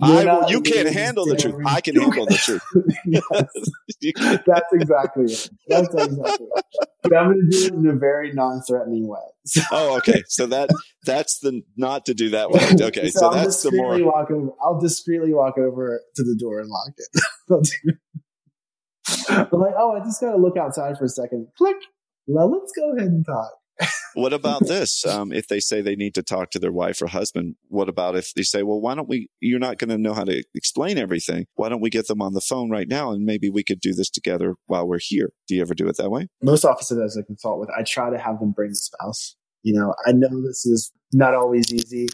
I, 0.00 0.48
you 0.48 0.60
can't 0.60 0.88
handle 0.88 1.26
the 1.26 1.36
truth. 1.36 1.62
I 1.66 1.80
can 1.80 1.96
handle 1.96 2.26
the 2.26 2.36
truth. 2.36 2.62
That's 4.46 4.72
exactly 4.72 5.24
it. 5.24 5.50
That's 5.68 5.94
exactly 5.94 6.46
it. 6.46 6.88
But 7.02 7.16
I'm 7.16 7.26
going 7.26 7.48
to 7.50 7.58
do 7.58 7.66
it 7.66 7.72
in 7.74 7.86
a 7.86 7.96
very 7.96 8.07
non-threatening 8.32 9.08
way. 9.08 9.20
So. 9.48 9.62
Oh, 9.72 9.96
okay. 9.96 10.24
So 10.28 10.44
that 10.48 10.68
that's 11.06 11.38
the 11.38 11.62
not 11.74 12.04
to 12.04 12.12
do 12.12 12.28
that 12.30 12.50
way. 12.50 12.60
Okay, 12.82 13.08
so, 13.08 13.20
so 13.20 13.30
that's 13.30 13.62
the 13.62 13.72
more. 13.72 13.98
Walk 14.04 14.30
over, 14.30 14.50
I'll 14.62 14.78
discreetly 14.78 15.32
walk 15.32 15.56
over 15.56 16.02
to 16.16 16.22
the 16.22 16.36
door 16.38 16.60
and 16.60 16.68
lock 16.68 16.92
it. 16.98 17.08
but 19.50 19.58
like, 19.58 19.72
oh, 19.78 19.96
I 19.96 20.00
just 20.04 20.20
got 20.20 20.32
to 20.32 20.36
look 20.36 20.58
outside 20.58 20.98
for 20.98 21.04
a 21.04 21.08
second. 21.08 21.48
Click. 21.56 21.78
Well, 22.26 22.50
let's 22.50 22.72
go 22.76 22.94
ahead 22.94 23.08
and 23.08 23.24
talk 23.24 23.57
what 24.14 24.32
about 24.32 24.60
this? 24.66 25.04
Um, 25.06 25.32
if 25.32 25.48
they 25.48 25.60
say 25.60 25.80
they 25.80 25.96
need 25.96 26.14
to 26.14 26.22
talk 26.22 26.50
to 26.50 26.58
their 26.58 26.72
wife 26.72 27.00
or 27.02 27.06
husband, 27.06 27.56
what 27.68 27.88
about 27.88 28.16
if 28.16 28.32
they 28.34 28.42
say, 28.42 28.62
well, 28.62 28.80
why 28.80 28.94
don't 28.94 29.08
we, 29.08 29.28
you're 29.40 29.58
not 29.58 29.78
going 29.78 29.90
to 29.90 29.98
know 29.98 30.14
how 30.14 30.24
to 30.24 30.42
explain 30.54 30.98
everything. 30.98 31.46
Why 31.54 31.68
don't 31.68 31.80
we 31.80 31.90
get 31.90 32.06
them 32.06 32.22
on 32.22 32.34
the 32.34 32.40
phone 32.40 32.70
right 32.70 32.88
now? 32.88 33.12
And 33.12 33.24
maybe 33.24 33.50
we 33.50 33.62
could 33.62 33.80
do 33.80 33.92
this 33.94 34.10
together 34.10 34.54
while 34.66 34.86
we're 34.86 34.98
here. 35.00 35.30
Do 35.46 35.54
you 35.54 35.62
ever 35.62 35.74
do 35.74 35.88
it 35.88 35.96
that 35.96 36.10
way? 36.10 36.28
Most 36.42 36.64
offices 36.64 36.98
as 36.98 37.18
I 37.18 37.24
consult 37.26 37.60
with, 37.60 37.70
I 37.76 37.82
try 37.82 38.10
to 38.10 38.18
have 38.18 38.40
them 38.40 38.52
bring 38.52 38.70
the 38.70 38.76
spouse. 38.76 39.36
You 39.62 39.74
know, 39.74 39.94
I 40.06 40.12
know 40.12 40.42
this 40.42 40.66
is 40.66 40.92
not 41.12 41.34
always 41.34 41.72
easy. 41.72 42.06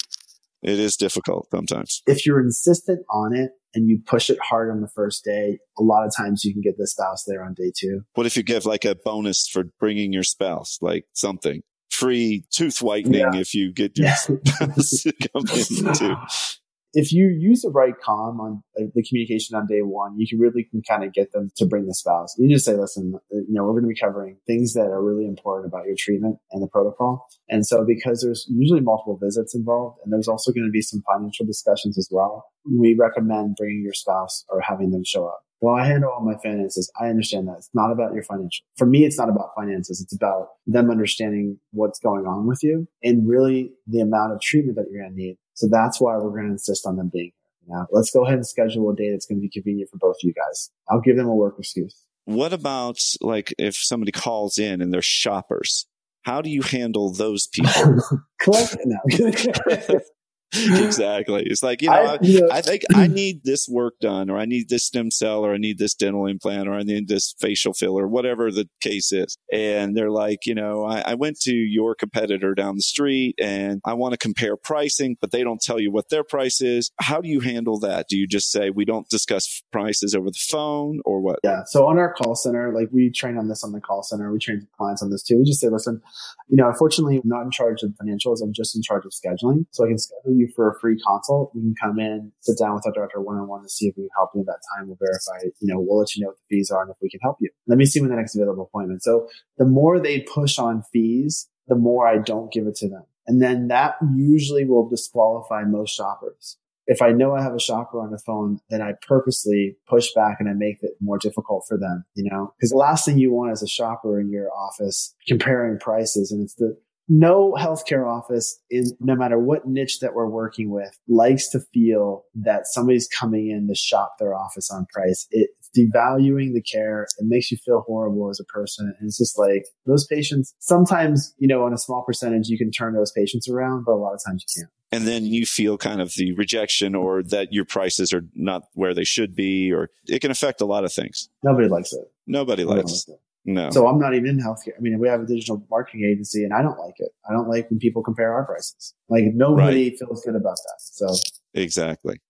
It 0.62 0.78
is 0.78 0.96
difficult 0.96 1.48
sometimes. 1.50 2.02
If 2.06 2.24
you're 2.24 2.40
insistent 2.40 3.04
on 3.10 3.34
it, 3.34 3.50
and 3.74 3.88
you 3.88 4.00
push 4.06 4.30
it 4.30 4.38
hard 4.42 4.70
on 4.70 4.80
the 4.80 4.88
first 4.88 5.24
day, 5.24 5.58
a 5.78 5.82
lot 5.82 6.06
of 6.06 6.12
times 6.16 6.44
you 6.44 6.52
can 6.52 6.62
get 6.62 6.78
the 6.78 6.86
spouse 6.86 7.24
there 7.26 7.42
on 7.42 7.54
day 7.54 7.72
two. 7.76 8.02
What 8.14 8.26
if 8.26 8.36
you 8.36 8.42
give 8.42 8.66
like 8.66 8.84
a 8.84 8.94
bonus 8.94 9.48
for 9.48 9.64
bringing 9.78 10.12
your 10.12 10.22
spouse, 10.22 10.78
like 10.80 11.06
something? 11.12 11.62
Free 11.90 12.44
tooth 12.50 12.82
whitening 12.82 13.20
yeah. 13.20 13.36
if 13.36 13.54
you 13.54 13.72
get 13.72 13.96
your 13.96 14.10
spouse 14.14 15.02
to 15.02 15.12
come 15.32 15.46
in 15.48 15.94
too 15.94 16.16
if 16.94 17.12
you 17.12 17.28
use 17.28 17.62
the 17.62 17.70
right 17.70 17.94
calm 18.00 18.40
on 18.40 18.62
uh, 18.78 18.84
the 18.94 19.02
communication 19.02 19.56
on 19.56 19.66
day 19.66 19.82
one, 19.82 20.18
you 20.18 20.26
can 20.28 20.38
really 20.38 20.64
can 20.64 20.80
kind 20.82 21.04
of 21.04 21.12
get 21.12 21.32
them 21.32 21.50
to 21.56 21.66
bring 21.66 21.86
the 21.86 21.94
spouse. 21.94 22.34
You 22.38 22.48
just 22.48 22.64
say, 22.64 22.74
listen, 22.74 23.14
uh, 23.16 23.36
you 23.36 23.46
know, 23.48 23.64
we're 23.64 23.72
going 23.72 23.82
to 23.82 23.88
be 23.88 23.98
covering 24.00 24.36
things 24.46 24.74
that 24.74 24.86
are 24.86 25.02
really 25.02 25.26
important 25.26 25.66
about 25.66 25.86
your 25.86 25.96
treatment 25.98 26.38
and 26.52 26.62
the 26.62 26.68
protocol. 26.68 27.26
And 27.48 27.66
so 27.66 27.84
because 27.84 28.22
there's 28.22 28.46
usually 28.48 28.80
multiple 28.80 29.18
visits 29.20 29.54
involved 29.54 29.98
and 30.04 30.12
there's 30.12 30.28
also 30.28 30.52
going 30.52 30.66
to 30.66 30.70
be 30.70 30.80
some 30.80 31.02
financial 31.12 31.44
discussions 31.44 31.98
as 31.98 32.08
well, 32.10 32.46
we 32.64 32.94
recommend 32.94 33.56
bringing 33.56 33.82
your 33.82 33.92
spouse 33.92 34.44
or 34.48 34.60
having 34.60 34.90
them 34.90 35.04
show 35.04 35.26
up. 35.26 35.40
Well, 35.60 35.76
I 35.76 35.86
handle 35.86 36.10
all 36.10 36.24
my 36.24 36.36
finances. 36.42 36.92
I 37.00 37.08
understand 37.08 37.48
that 37.48 37.56
it's 37.56 37.70
not 37.72 37.90
about 37.90 38.12
your 38.12 38.22
financial. 38.22 38.64
For 38.76 38.86
me, 38.86 39.04
it's 39.04 39.18
not 39.18 39.30
about 39.30 39.50
finances. 39.56 40.00
It's 40.00 40.14
about 40.14 40.48
them 40.66 40.90
understanding 40.90 41.58
what's 41.70 41.98
going 41.98 42.26
on 42.26 42.46
with 42.46 42.62
you 42.62 42.86
and 43.02 43.26
really 43.26 43.72
the 43.86 44.00
amount 44.00 44.32
of 44.32 44.42
treatment 44.42 44.76
that 44.76 44.86
you're 44.90 45.00
going 45.00 45.14
to 45.14 45.16
need 45.16 45.38
so 45.54 45.68
that's 45.70 46.00
why 46.00 46.16
we're 46.16 46.30
going 46.30 46.46
to 46.46 46.52
insist 46.52 46.86
on 46.86 46.96
them 46.96 47.10
being 47.12 47.32
here. 47.66 47.76
Now, 47.76 47.86
let's 47.90 48.10
go 48.10 48.24
ahead 48.24 48.34
and 48.36 48.46
schedule 48.46 48.90
a 48.90 48.94
day 48.94 49.10
that's 49.10 49.26
going 49.26 49.38
to 49.38 49.42
be 49.42 49.48
convenient 49.48 49.90
for 49.90 49.96
both 49.96 50.16
of 50.16 50.22
you 50.22 50.34
guys. 50.34 50.70
I'll 50.90 51.00
give 51.00 51.16
them 51.16 51.26
a 51.26 51.34
work 51.34 51.56
excuse. 51.58 51.96
What 52.26 52.52
about 52.52 52.98
like 53.20 53.54
if 53.58 53.76
somebody 53.76 54.12
calls 54.12 54.58
in 54.58 54.80
and 54.80 54.92
they're 54.92 55.02
shoppers? 55.02 55.86
How 56.22 56.40
do 56.40 56.48
you 56.48 56.62
handle 56.62 57.12
those 57.12 57.46
people? 57.46 58.00
Collect 58.40 58.76
now. 58.84 59.00
exactly. 60.84 61.42
It's 61.46 61.62
like, 61.62 61.82
you 61.82 61.90
know, 61.90 61.94
I, 61.94 62.18
you 62.22 62.40
know, 62.42 62.48
I, 62.50 62.60
think 62.60 62.82
I 62.94 63.06
need 63.08 63.44
this 63.44 63.68
work 63.68 63.94
done, 64.00 64.30
or 64.30 64.38
I 64.38 64.44
need 64.44 64.68
this 64.68 64.86
stem 64.86 65.10
cell, 65.10 65.44
or 65.44 65.54
I 65.54 65.58
need 65.58 65.78
this 65.78 65.94
dental 65.94 66.26
implant, 66.26 66.68
or 66.68 66.74
I 66.74 66.82
need 66.82 67.08
this 67.08 67.34
facial 67.40 67.72
filler, 67.72 68.06
whatever 68.06 68.50
the 68.50 68.68
case 68.80 69.12
is. 69.12 69.36
And 69.52 69.96
they're 69.96 70.10
like, 70.10 70.46
you 70.46 70.54
know, 70.54 70.84
I, 70.84 71.00
I 71.00 71.14
went 71.14 71.38
to 71.40 71.54
your 71.54 71.94
competitor 71.94 72.54
down 72.54 72.76
the 72.76 72.82
street 72.82 73.34
and 73.40 73.80
I 73.84 73.94
want 73.94 74.12
to 74.12 74.18
compare 74.18 74.56
pricing, 74.56 75.16
but 75.20 75.30
they 75.30 75.42
don't 75.42 75.60
tell 75.60 75.80
you 75.80 75.90
what 75.90 76.08
their 76.10 76.24
price 76.24 76.60
is. 76.60 76.90
How 77.00 77.20
do 77.20 77.28
you 77.28 77.40
handle 77.40 77.78
that? 77.80 78.06
Do 78.08 78.16
you 78.16 78.26
just 78.26 78.50
say 78.50 78.70
we 78.70 78.84
don't 78.84 79.08
discuss 79.08 79.62
prices 79.72 80.14
over 80.14 80.28
the 80.28 80.40
phone 80.50 81.00
or 81.04 81.20
what? 81.20 81.40
Yeah. 81.42 81.62
So 81.66 81.86
on 81.86 81.98
our 81.98 82.12
call 82.12 82.34
center, 82.34 82.72
like 82.72 82.88
we 82.92 83.10
train 83.10 83.36
on 83.38 83.48
this 83.48 83.64
on 83.64 83.72
the 83.72 83.80
call 83.80 84.02
center, 84.02 84.32
we 84.32 84.38
train 84.38 84.66
clients 84.76 85.02
on 85.02 85.10
this 85.10 85.22
too. 85.22 85.38
We 85.38 85.44
just 85.44 85.60
say, 85.60 85.68
listen, 85.68 86.00
you 86.48 86.56
know, 86.56 86.68
unfortunately, 86.68 87.16
I'm 87.16 87.28
not 87.28 87.42
in 87.42 87.50
charge 87.50 87.82
of 87.82 87.90
financials. 87.92 88.42
I'm 88.42 88.52
just 88.52 88.76
in 88.76 88.82
charge 88.82 89.04
of 89.04 89.12
scheduling. 89.12 89.66
So 89.70 89.84
I 89.84 89.88
can 89.88 89.98
schedule 89.98 90.36
you 90.36 90.43
you 90.48 90.52
for 90.54 90.70
a 90.70 90.78
free 90.80 90.98
consult. 91.06 91.52
You 91.54 91.62
can 91.62 91.74
come 91.80 91.98
in, 91.98 92.32
sit 92.40 92.58
down 92.58 92.74
with 92.74 92.86
our 92.86 92.92
director 92.92 93.20
one 93.20 93.36
on 93.36 93.48
one 93.48 93.62
to 93.62 93.68
see 93.68 93.86
if 93.86 93.96
we 93.96 94.04
can 94.04 94.10
help 94.16 94.30
you 94.34 94.40
at 94.42 94.46
that 94.46 94.60
time. 94.74 94.88
We'll 94.88 94.98
verify, 95.00 95.44
you 95.60 95.72
know, 95.72 95.80
we'll 95.80 95.98
let 95.98 96.14
you 96.14 96.22
know 96.22 96.28
what 96.28 96.36
the 96.36 96.56
fees 96.56 96.70
are 96.70 96.82
and 96.82 96.90
if 96.90 96.96
we 97.02 97.10
can 97.10 97.20
help 97.20 97.38
you. 97.40 97.50
Let 97.66 97.78
me 97.78 97.84
see 97.84 98.00
when 98.00 98.10
the 98.10 98.16
next 98.16 98.36
available 98.36 98.64
appointment. 98.64 99.02
So 99.02 99.28
the 99.58 99.66
more 99.66 100.00
they 100.00 100.20
push 100.20 100.58
on 100.58 100.82
fees, 100.92 101.48
the 101.68 101.76
more 101.76 102.06
I 102.06 102.18
don't 102.18 102.52
give 102.52 102.66
it 102.66 102.76
to 102.76 102.88
them. 102.88 103.04
And 103.26 103.40
then 103.40 103.68
that 103.68 103.96
usually 104.14 104.64
will 104.64 104.88
disqualify 104.88 105.62
most 105.64 105.96
shoppers. 105.96 106.58
If 106.86 107.00
I 107.00 107.12
know 107.12 107.34
I 107.34 107.42
have 107.42 107.54
a 107.54 107.60
shopper 107.60 107.98
on 108.00 108.10
the 108.10 108.18
phone, 108.18 108.60
then 108.68 108.82
I 108.82 108.92
purposely 109.06 109.78
push 109.88 110.12
back 110.14 110.36
and 110.38 110.48
I 110.48 110.52
make 110.52 110.82
it 110.82 110.92
more 111.00 111.16
difficult 111.16 111.64
for 111.66 111.78
them, 111.78 112.04
you 112.14 112.28
know, 112.30 112.52
because 112.58 112.70
the 112.70 112.76
last 112.76 113.06
thing 113.06 113.18
you 113.18 113.32
want 113.32 113.52
as 113.52 113.62
a 113.62 113.66
shopper 113.66 114.20
in 114.20 114.30
your 114.30 114.52
office 114.52 115.14
comparing 115.26 115.78
prices. 115.78 116.30
And 116.30 116.42
it's 116.42 116.54
the, 116.56 116.76
no 117.08 117.54
healthcare 117.58 118.06
office 118.06 118.58
in 118.70 118.84
no 119.00 119.14
matter 119.14 119.38
what 119.38 119.66
niche 119.66 120.00
that 120.00 120.14
we're 120.14 120.28
working 120.28 120.70
with 120.70 120.98
likes 121.08 121.48
to 121.50 121.60
feel 121.72 122.24
that 122.34 122.66
somebody's 122.66 123.08
coming 123.08 123.50
in 123.50 123.68
to 123.68 123.74
shop 123.74 124.14
their 124.18 124.34
office 124.34 124.70
on 124.70 124.86
price. 124.92 125.26
It's 125.30 125.70
devaluing 125.76 126.54
the 126.54 126.62
care. 126.62 127.06
It 127.18 127.26
makes 127.26 127.50
you 127.50 127.58
feel 127.58 127.84
horrible 127.86 128.30
as 128.30 128.40
a 128.40 128.44
person. 128.44 128.94
And 128.98 129.08
it's 129.08 129.18
just 129.18 129.38
like 129.38 129.66
those 129.86 130.06
patients, 130.06 130.54
sometimes, 130.60 131.34
you 131.38 131.48
know, 131.48 131.64
on 131.64 131.72
a 131.72 131.78
small 131.78 132.02
percentage, 132.04 132.48
you 132.48 132.58
can 132.58 132.70
turn 132.70 132.94
those 132.94 133.12
patients 133.12 133.48
around, 133.48 133.84
but 133.84 133.92
a 133.92 133.96
lot 133.96 134.14
of 134.14 134.20
times 134.24 134.44
you 134.48 134.62
can't. 134.62 134.72
And 134.92 135.08
then 135.08 135.24
you 135.24 135.44
feel 135.44 135.76
kind 135.76 136.00
of 136.00 136.14
the 136.14 136.32
rejection 136.34 136.94
or 136.94 137.22
that 137.24 137.52
your 137.52 137.64
prices 137.64 138.12
are 138.12 138.22
not 138.34 138.62
where 138.74 138.94
they 138.94 139.02
should 139.02 139.34
be, 139.34 139.72
or 139.72 139.90
it 140.06 140.20
can 140.20 140.30
affect 140.30 140.60
a 140.60 140.66
lot 140.66 140.84
of 140.84 140.92
things. 140.92 141.28
Nobody 141.42 141.68
likes 141.68 141.92
it. 141.92 142.04
Nobody, 142.28 142.62
Nobody 142.62 142.78
likes, 142.78 142.92
likes 142.92 143.08
it. 143.08 143.20
No. 143.44 143.70
So 143.70 143.86
I'm 143.86 143.98
not 143.98 144.14
even 144.14 144.30
in 144.30 144.38
healthcare. 144.38 144.72
I 144.76 144.80
mean, 144.80 144.98
we 144.98 145.08
have 145.08 145.20
a 145.20 145.26
digital 145.26 145.64
marketing 145.70 146.04
agency 146.04 146.44
and 146.44 146.52
I 146.54 146.62
don't 146.62 146.78
like 146.78 146.94
it. 146.98 147.10
I 147.28 147.32
don't 147.32 147.48
like 147.48 147.68
when 147.70 147.78
people 147.78 148.02
compare 148.02 148.32
our 148.32 148.44
prices. 148.44 148.94
Like 149.08 149.24
nobody 149.34 149.90
right. 149.90 149.98
feels 149.98 150.22
good 150.24 150.34
about 150.34 150.56
that. 150.56 150.78
So 150.78 151.14
exactly. 151.52 152.20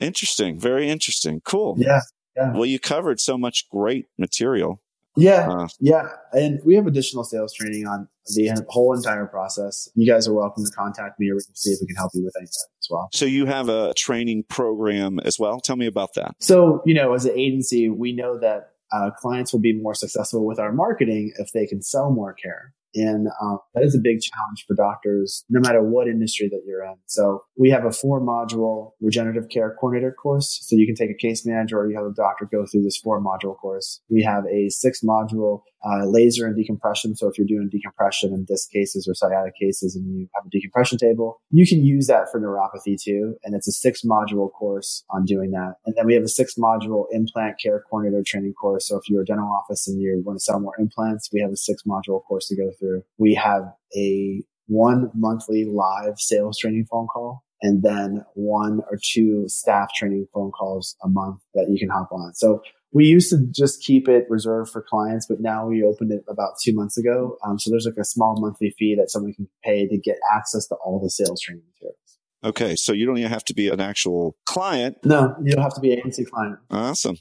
Interesting. 0.00 0.58
Very 0.58 0.88
interesting. 0.88 1.40
Cool. 1.44 1.76
Yeah. 1.78 2.00
Yeah. 2.36 2.52
Well, 2.52 2.66
you 2.66 2.78
covered 2.78 3.20
so 3.20 3.36
much 3.36 3.68
great 3.68 4.06
material. 4.16 4.80
Yeah, 5.18 5.48
uh, 5.50 5.68
yeah, 5.80 6.10
and 6.32 6.60
we 6.64 6.76
have 6.76 6.86
additional 6.86 7.24
sales 7.24 7.52
training 7.52 7.88
on 7.88 8.08
the 8.26 8.64
whole 8.68 8.94
entire 8.94 9.26
process. 9.26 9.88
You 9.96 10.06
guys 10.06 10.28
are 10.28 10.32
welcome 10.32 10.64
to 10.64 10.70
contact 10.70 11.18
me, 11.18 11.28
or 11.30 11.34
we 11.34 11.42
can 11.42 11.56
see 11.56 11.70
if 11.70 11.80
we 11.80 11.88
can 11.88 11.96
help 11.96 12.12
you 12.14 12.22
with 12.22 12.34
any 12.38 12.44
of 12.44 12.50
that 12.50 12.68
as 12.78 12.88
well. 12.88 13.08
So 13.12 13.24
you 13.24 13.46
have 13.46 13.68
a 13.68 13.94
training 13.94 14.44
program 14.44 15.18
as 15.24 15.36
well. 15.36 15.58
Tell 15.60 15.74
me 15.74 15.86
about 15.86 16.10
that. 16.14 16.36
So 16.38 16.82
you 16.86 16.94
know, 16.94 17.14
as 17.14 17.24
an 17.24 17.36
agency, 17.36 17.88
we 17.88 18.12
know 18.12 18.38
that 18.38 18.74
uh, 18.92 19.10
clients 19.18 19.52
will 19.52 19.60
be 19.60 19.72
more 19.72 19.94
successful 19.94 20.46
with 20.46 20.58
our 20.58 20.72
marketing 20.72 21.32
if 21.38 21.52
they 21.52 21.66
can 21.66 21.82
sell 21.82 22.10
more 22.10 22.34
care. 22.34 22.74
And 22.94 23.28
um, 23.40 23.58
that 23.74 23.84
is 23.84 23.94
a 23.94 23.98
big 23.98 24.20
challenge 24.20 24.64
for 24.66 24.74
doctors, 24.74 25.44
no 25.50 25.60
matter 25.60 25.82
what 25.82 26.08
industry 26.08 26.48
that 26.48 26.62
you're 26.66 26.82
in. 26.82 26.94
So 27.06 27.44
we 27.56 27.70
have 27.70 27.84
a 27.84 27.92
four 27.92 28.20
module 28.20 28.92
regenerative 29.00 29.50
care 29.50 29.76
coordinator 29.78 30.12
course. 30.12 30.58
So 30.62 30.74
you 30.74 30.86
can 30.86 30.94
take 30.94 31.10
a 31.10 31.14
case 31.14 31.44
manager 31.44 31.78
or 31.78 31.90
you 31.90 31.96
have 31.96 32.06
a 32.06 32.14
doctor 32.14 32.48
go 32.50 32.64
through 32.64 32.84
this 32.84 32.96
four 32.96 33.22
module 33.22 33.56
course. 33.56 34.00
We 34.08 34.22
have 34.22 34.44
a 34.46 34.70
six 34.70 35.02
module 35.04 35.62
uh, 35.84 36.06
laser 36.06 36.46
and 36.46 36.56
decompression. 36.56 37.14
So 37.14 37.28
if 37.28 37.38
you're 37.38 37.46
doing 37.46 37.68
decompression 37.70 38.32
in 38.32 38.44
disc 38.44 38.70
cases 38.70 39.06
or 39.08 39.14
sciatic 39.14 39.54
cases 39.60 39.94
and 39.94 40.06
you 40.06 40.28
have 40.34 40.46
a 40.46 40.50
decompression 40.50 40.98
table, 40.98 41.40
you 41.50 41.66
can 41.66 41.84
use 41.84 42.06
that 42.08 42.30
for 42.30 42.40
neuropathy 42.40 43.00
too. 43.00 43.36
And 43.44 43.54
it's 43.54 43.68
a 43.68 43.72
six 43.72 44.02
module 44.02 44.52
course 44.52 45.04
on 45.10 45.24
doing 45.24 45.50
that. 45.52 45.74
And 45.86 45.94
then 45.96 46.06
we 46.06 46.14
have 46.14 46.24
a 46.24 46.28
six 46.28 46.54
module 46.56 47.06
implant 47.12 47.56
care 47.62 47.84
coordinator 47.88 48.22
training 48.26 48.54
course. 48.54 48.88
So 48.88 48.96
if 48.96 49.08
you're 49.08 49.22
a 49.22 49.26
dental 49.26 49.48
office 49.48 49.86
and 49.88 50.00
you 50.00 50.22
want 50.24 50.38
to 50.38 50.44
sell 50.44 50.60
more 50.60 50.74
implants, 50.78 51.30
we 51.32 51.40
have 51.40 51.52
a 51.52 51.56
six 51.56 51.82
module 51.86 52.22
course 52.24 52.48
to 52.48 52.56
go 52.56 52.70
through. 52.78 53.02
We 53.18 53.34
have 53.34 53.72
a 53.96 54.42
one 54.66 55.10
monthly 55.14 55.64
live 55.64 56.18
sales 56.18 56.58
training 56.58 56.86
phone 56.90 57.06
call 57.06 57.42
and 57.62 57.82
then 57.82 58.24
one 58.34 58.80
or 58.90 58.98
two 59.02 59.48
staff 59.48 59.88
training 59.96 60.26
phone 60.32 60.50
calls 60.50 60.96
a 61.02 61.08
month 61.08 61.40
that 61.54 61.68
you 61.70 61.78
can 61.78 61.88
hop 61.88 62.10
on. 62.12 62.34
So 62.34 62.62
we 62.92 63.04
used 63.04 63.30
to 63.30 63.38
just 63.50 63.82
keep 63.82 64.08
it 64.08 64.24
reserved 64.28 64.70
for 64.70 64.82
clients, 64.82 65.26
but 65.28 65.40
now 65.40 65.66
we 65.66 65.82
opened 65.82 66.12
it 66.12 66.24
about 66.28 66.52
two 66.62 66.74
months 66.74 66.96
ago. 66.96 67.36
Um, 67.44 67.58
so 67.58 67.70
there's 67.70 67.86
like 67.86 68.00
a 68.00 68.04
small 68.04 68.40
monthly 68.40 68.74
fee 68.78 68.96
that 68.98 69.10
someone 69.10 69.34
can 69.34 69.48
pay 69.62 69.86
to 69.86 69.98
get 69.98 70.16
access 70.34 70.66
to 70.68 70.74
all 70.76 71.00
the 71.00 71.10
sales 71.10 71.40
training 71.40 71.64
materials. 71.74 71.96
Okay, 72.44 72.76
so 72.76 72.92
you 72.92 73.04
don't 73.04 73.18
even 73.18 73.30
have 73.30 73.44
to 73.44 73.54
be 73.54 73.68
an 73.68 73.80
actual 73.80 74.36
client. 74.46 74.96
No, 75.04 75.34
you 75.44 75.52
don't 75.52 75.62
have 75.62 75.74
to 75.74 75.80
be 75.80 75.92
an 75.92 75.98
agency 75.98 76.24
client. 76.24 76.58
Awesome. 76.70 77.16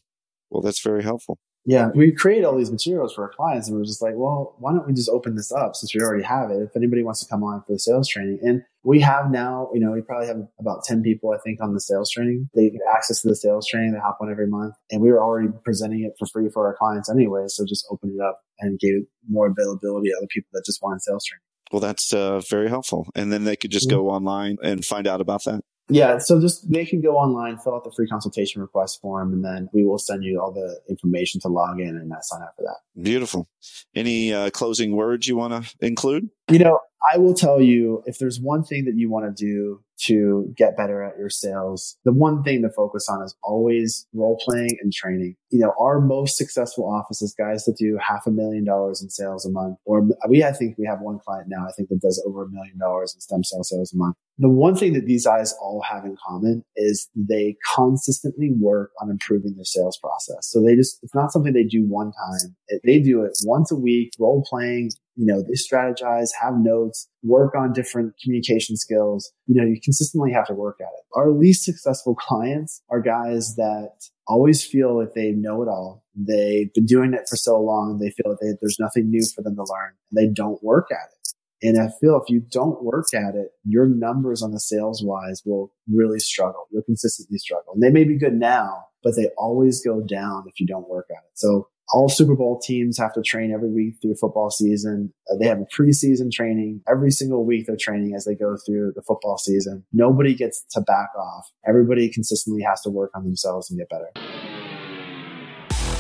Well, 0.50 0.62
that's 0.62 0.82
very 0.82 1.04
helpful 1.04 1.40
yeah, 1.68 1.90
we 1.94 2.14
create 2.14 2.46
all 2.46 2.58
these 2.58 2.72
materials 2.72 3.14
for 3.14 3.24
our 3.24 3.30
clients, 3.30 3.68
and 3.68 3.78
we're 3.78 3.84
just 3.84 4.02
like, 4.02 4.14
well, 4.16 4.56
why 4.58 4.72
don't 4.72 4.88
we 4.88 4.94
just 4.94 5.10
open 5.10 5.36
this 5.36 5.52
up 5.52 5.76
since 5.76 5.94
we 5.94 6.00
already 6.00 6.24
have 6.24 6.50
it? 6.50 6.62
If 6.62 6.78
anybody 6.78 7.04
wants 7.04 7.20
to 7.20 7.30
come 7.30 7.44
on 7.44 7.62
for 7.68 7.74
the 7.74 7.80
sales 7.80 8.08
training, 8.08 8.40
and 8.42 8.64
we 8.84 9.02
have 9.02 9.30
now, 9.30 9.70
you 9.74 9.82
know, 9.82 9.92
we 9.92 10.00
probably 10.00 10.28
have 10.28 10.38
about 10.62 10.86
ten 10.86 11.04
people, 11.04 11.32
I 11.32 11.40
think, 11.44 11.62
on 11.62 11.74
the 11.74 11.82
sales 11.82 12.10
training. 12.10 12.50
They 12.56 12.70
get 12.70 12.80
access 12.96 13.22
to 13.24 13.28
the 13.28 13.36
sales 13.36 13.68
training. 13.68 13.92
They 13.92 14.00
hop 14.00 14.20
on 14.22 14.32
every 14.32 14.48
month, 14.48 14.76
and 14.90 15.02
we 15.02 15.12
were 15.12 15.22
already 15.22 15.50
presenting 15.66 16.06
it 16.06 16.14
for 16.18 16.26
free 16.26 16.50
for 16.50 16.66
our 16.68 16.76
clients 16.78 17.10
anyway. 17.10 17.44
So 17.48 17.66
just 17.66 17.86
open 17.92 18.16
it 18.18 18.24
up 18.24 18.40
and 18.62 18.80
gave 18.80 19.02
more 19.28 19.48
availability 19.48 20.08
to 20.08 20.16
other 20.18 20.28
people 20.30 20.48
that 20.54 20.64
just 20.66 20.82
want 20.82 21.04
sales 21.04 21.26
training. 21.26 21.42
Well, 21.74 21.82
that's 21.82 22.14
uh, 22.14 22.40
very 22.50 22.70
helpful. 22.70 23.10
And 23.14 23.34
then 23.34 23.44
they 23.44 23.58
could 23.58 23.72
just 23.72 23.90
mm-hmm. 23.90 23.98
go 23.98 24.10
online 24.10 24.56
and 24.64 24.86
find 24.86 25.06
out 25.06 25.20
about 25.20 25.44
that. 25.44 25.66
Yeah, 25.90 26.18
so 26.18 26.42
just 26.42 26.70
they 26.70 26.86
can 26.86 27.02
go 27.02 27.16
online, 27.16 27.58
fill 27.58 27.76
out 27.76 27.84
the 27.84 27.92
free 27.96 28.08
consultation 28.08 28.62
request 28.62 29.00
form, 29.02 29.32
and 29.32 29.44
then 29.44 29.70
we 29.74 29.86
will 29.86 29.98
send 29.98 30.24
you 30.24 30.40
all 30.42 30.52
the 30.52 30.80
information 30.90 31.40
to 31.42 31.48
log 31.48 31.80
in 31.80 31.90
and 31.90 32.12
sign 32.22 32.42
up 32.42 32.54
for 32.58 32.64
that. 32.64 33.02
Beautiful. 33.02 33.48
Any 33.96 34.34
uh, 34.34 34.50
closing 34.50 34.96
words 34.96 35.28
you 35.28 35.38
want 35.38 35.64
to 35.64 35.86
include? 35.86 36.30
You 36.50 36.60
know, 36.60 36.80
I 37.14 37.18
will 37.18 37.34
tell 37.34 37.62
you 37.62 38.04
if 38.06 38.18
there's 38.18 38.40
one 38.40 38.64
thing 38.64 38.86
that 38.86 38.96
you 38.96 39.10
want 39.10 39.26
to 39.26 39.46
do 39.46 39.84
to 40.00 40.54
get 40.56 40.78
better 40.78 41.02
at 41.02 41.18
your 41.18 41.30
sales, 41.30 41.98
the 42.06 42.14
one 42.14 42.44
thing 42.44 42.62
to 42.62 42.70
focus 42.70 43.08
on 43.10 43.24
is 43.24 43.36
always 43.44 44.06
role 44.14 44.40
playing 44.44 44.78
and 44.82 44.94
training. 44.94 45.36
You 45.50 45.60
know, 45.60 45.74
our 45.80 46.00
most 46.00 46.38
successful 46.38 46.86
offices, 46.86 47.34
guys 47.38 47.66
that 47.66 47.78
do 47.78 47.98
half 48.00 48.28
a 48.28 48.32
million 48.32 48.64
dollars 48.64 49.02
in 49.02 49.10
sales 49.10 49.46
a 49.46 49.50
month, 49.50 49.78
or 49.86 50.08
we, 50.30 50.44
I 50.44 50.52
think 50.52 50.78
we 50.78 50.86
have 50.86 51.02
one 51.02 51.20
client 51.26 51.48
now, 51.50 51.66
I 51.68 51.72
think 51.76 51.90
that 51.90 52.02
does 52.02 52.24
over 52.28 52.44
a 52.44 52.50
million 52.50 52.78
dollars 52.78 53.14
in 53.16 53.22
stem 53.22 53.44
cell 53.44 53.64
sales 53.64 53.94
a 53.94 53.98
month. 53.98 54.16
The 54.38 54.50
one 54.50 54.76
thing 54.76 54.94
that 54.94 55.06
these 55.06 55.26
guys 55.26 55.54
all 55.60 55.82
have 55.82 56.06
in 56.06 56.16
common 56.28 56.64
is 56.76 57.10
they 57.16 57.56
consistently 57.76 58.52
work 58.60 58.92
on 59.02 59.10
improving 59.10 59.56
their 59.56 59.66
sales 59.66 59.98
process. 59.98 60.48
So 60.52 60.62
they 60.62 60.76
just, 60.76 61.00
it's 61.02 61.16
not 61.16 61.32
something 61.32 61.54
they 61.54 61.64
do 61.64 61.86
one 61.88 62.12
time. 62.12 62.56
They 62.84 63.00
do 63.00 63.24
it 63.24 63.36
once 63.46 63.72
a 63.72 63.76
week, 63.76 64.12
role 64.20 64.46
playing, 64.48 64.92
you 65.18 65.26
know, 65.26 65.42
they 65.42 65.54
strategize, 65.54 66.30
have 66.40 66.54
notes, 66.58 67.10
work 67.24 67.56
on 67.56 67.74
different 67.74 68.14
communication 68.24 68.78
skills. 68.78 69.32
You 69.48 69.60
know, 69.60 69.68
you 69.68 69.82
consistently 69.84 70.32
have 70.32 70.46
to 70.48 70.54
work 70.54 70.78
at 70.80 70.94
it. 70.94 71.06
Our 71.16 71.32
least 71.32 71.66
successful 71.66 72.16
clients 72.28 72.82
are 72.90 73.02
guys 73.02 73.56
that 73.56 73.94
always 74.28 74.64
feel 74.64 75.00
that 75.00 75.16
they 75.16 75.32
know 75.32 75.64
it 75.64 75.68
all. 75.68 76.06
They've 76.16 76.72
been 76.74 76.86
doing 76.86 77.14
it 77.14 77.28
for 77.28 77.36
so 77.36 77.60
long. 77.60 77.98
They 77.98 78.12
feel 78.12 78.36
that 78.40 78.58
there's 78.62 78.78
nothing 78.80 79.10
new 79.10 79.24
for 79.36 79.42
them 79.42 79.56
to 79.56 79.64
learn. 79.64 79.94
They 80.16 80.28
don't 80.28 80.64
work 80.64 80.88
at 80.92 81.10
it. 81.12 81.68
And 81.68 81.82
I 81.82 81.90
feel 82.00 82.22
if 82.22 82.30
you 82.30 82.40
don't 82.52 82.84
work 82.84 83.08
at 83.16 83.34
it, 83.34 83.50
your 83.64 83.88
numbers 83.88 84.44
on 84.44 84.52
the 84.52 84.60
sales 84.60 85.04
wise 85.04 85.42
will 85.44 85.72
really 85.92 86.20
struggle. 86.20 86.68
You'll 86.72 86.84
consistently 86.84 87.40
struggle. 87.40 87.74
And 87.74 87.82
they 87.82 87.90
may 87.90 88.04
be 88.04 88.20
good 88.20 88.36
now, 88.36 88.86
but 89.04 89.16
they 89.16 89.30
always 89.40 89.84
go 89.84 90.02
down 90.02 90.44
if 90.46 90.60
you 90.60 90.68
don't 90.68 90.88
work 90.88 91.08
at 91.10 91.24
it. 91.24 91.32
So 91.34 91.70
all 91.90 92.10
Super 92.10 92.36
Bowl 92.36 92.60
teams 92.60 92.98
have 92.98 93.14
to 93.14 93.22
train 93.22 93.52
every 93.52 93.72
week 93.72 93.96
through 94.02 94.16
football 94.16 94.50
season. 94.50 95.14
Uh, 95.32 95.38
they 95.38 95.48
have 95.48 95.60
a 95.60 95.66
preseason 95.66 96.32
training 96.32 96.82
every 96.90 97.12
single 97.12 97.46
week. 97.46 97.66
They're 97.68 97.78
training 97.80 98.14
as 98.16 98.26
they 98.26 98.36
go 98.36 98.58
through 98.66 98.94
the 98.96 99.02
football 99.02 99.38
season. 99.38 99.86
Nobody 99.94 100.36
gets 100.36 100.66
to 100.72 100.82
back 100.82 101.10
off. 101.18 101.50
Everybody 101.68 102.10
consistently 102.10 102.64
has 102.64 102.82
to 102.82 102.90
work 102.90 103.12
on 103.16 103.24
themselves 103.24 103.70
and 103.70 103.80
get 103.80 103.90
better. 103.90 104.12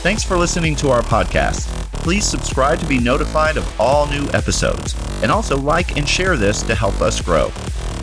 Thanks 0.01 0.23
for 0.23 0.37
listening 0.37 0.75
to 0.77 0.89
our 0.89 1.01
podcast. 1.01 1.67
Please 1.93 2.25
subscribe 2.25 2.79
to 2.79 2.85
be 2.85 2.99
notified 2.99 3.57
of 3.57 3.81
all 3.81 4.07
new 4.07 4.27
episodes 4.33 4.95
and 5.21 5.31
also 5.31 5.57
like 5.57 5.97
and 5.97 6.07
share 6.07 6.37
this 6.37 6.61
to 6.63 6.75
help 6.75 7.01
us 7.01 7.21
grow. 7.21 7.51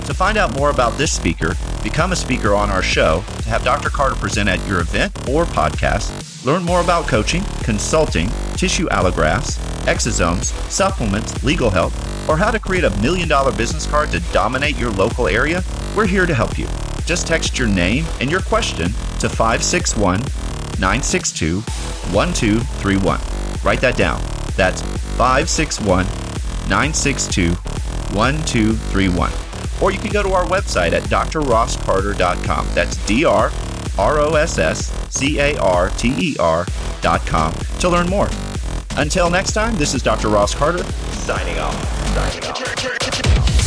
To 0.05 0.13
find 0.13 0.37
out 0.37 0.55
more 0.55 0.69
about 0.69 0.99
this 0.99 1.11
speaker, 1.11 1.55
become 1.83 2.13
a 2.13 2.17
speaker 2.17 2.55
on 2.55 2.71
our 2.71 2.83
show, 2.83 3.25
to 3.39 3.49
have 3.49 3.65
Dr. 3.65 3.89
Carter 3.89 4.15
present 4.17 4.51
at 4.51 4.65
your 4.69 4.81
event 4.81 5.17
or 5.29 5.47
podcast, 5.47 6.45
learn 6.45 6.63
more 6.63 6.83
about 6.83 7.09
coaching, 7.09 7.43
consulting, 7.63 8.29
tissue 8.55 8.87
allografts, 8.89 9.57
exosomes, 9.87 10.53
supplements, 10.71 11.43
legal 11.43 11.71
help, 11.71 11.95
or 12.29 12.37
how 12.37 12.51
to 12.51 12.59
create 12.59 12.85
a 12.85 12.91
million 13.01 13.29
dollar 13.29 13.51
business 13.51 13.87
card 13.87 14.11
to 14.11 14.21
dominate 14.33 14.77
your 14.77 14.91
local 14.91 15.27
area, 15.27 15.65
we're 15.97 16.07
here 16.07 16.27
to 16.27 16.35
help 16.35 16.59
you. 16.59 16.69
Just 17.07 17.27
text 17.27 17.59
your 17.59 17.69
name 17.69 18.05
and 18.21 18.31
your 18.31 18.43
question 18.43 18.89
to 19.21 19.29
561 19.31 20.21
962 20.79 21.61
1231. 22.13 23.21
Write 23.63 23.81
that 23.81 23.97
down. 23.97 24.21
That's 24.55 24.83
561 25.17 26.05
962 26.69 27.53
1231 28.15 29.44
or 29.81 29.91
you 29.91 29.99
can 29.99 30.13
go 30.13 30.23
to 30.23 30.33
our 30.33 30.47
website 30.47 30.93
at 30.93 31.03
drrosscarter.com. 31.05 32.69
That's 32.75 32.97
D 33.07 33.25
R 33.25 33.53
R 33.99 34.21
O 34.21 34.35
S 34.35 34.59
S 34.59 34.93
C 35.15 35.39
A 35.41 35.57
R 35.59 35.91
T 35.91 36.15
E 36.17 36.37
R.com 36.39 37.53
to 37.81 37.89
learn 37.89 38.09
more. 38.09 38.29
Until 38.97 39.29
next 39.31 39.53
time, 39.53 39.75
this 39.77 39.95
is 39.95 40.03
Dr. 40.03 40.29
Ross 40.29 40.55
Carter 40.55 40.85
signing 41.13 41.59
off. 41.59 41.75
Signing 42.15 42.45
off. 42.49 43.64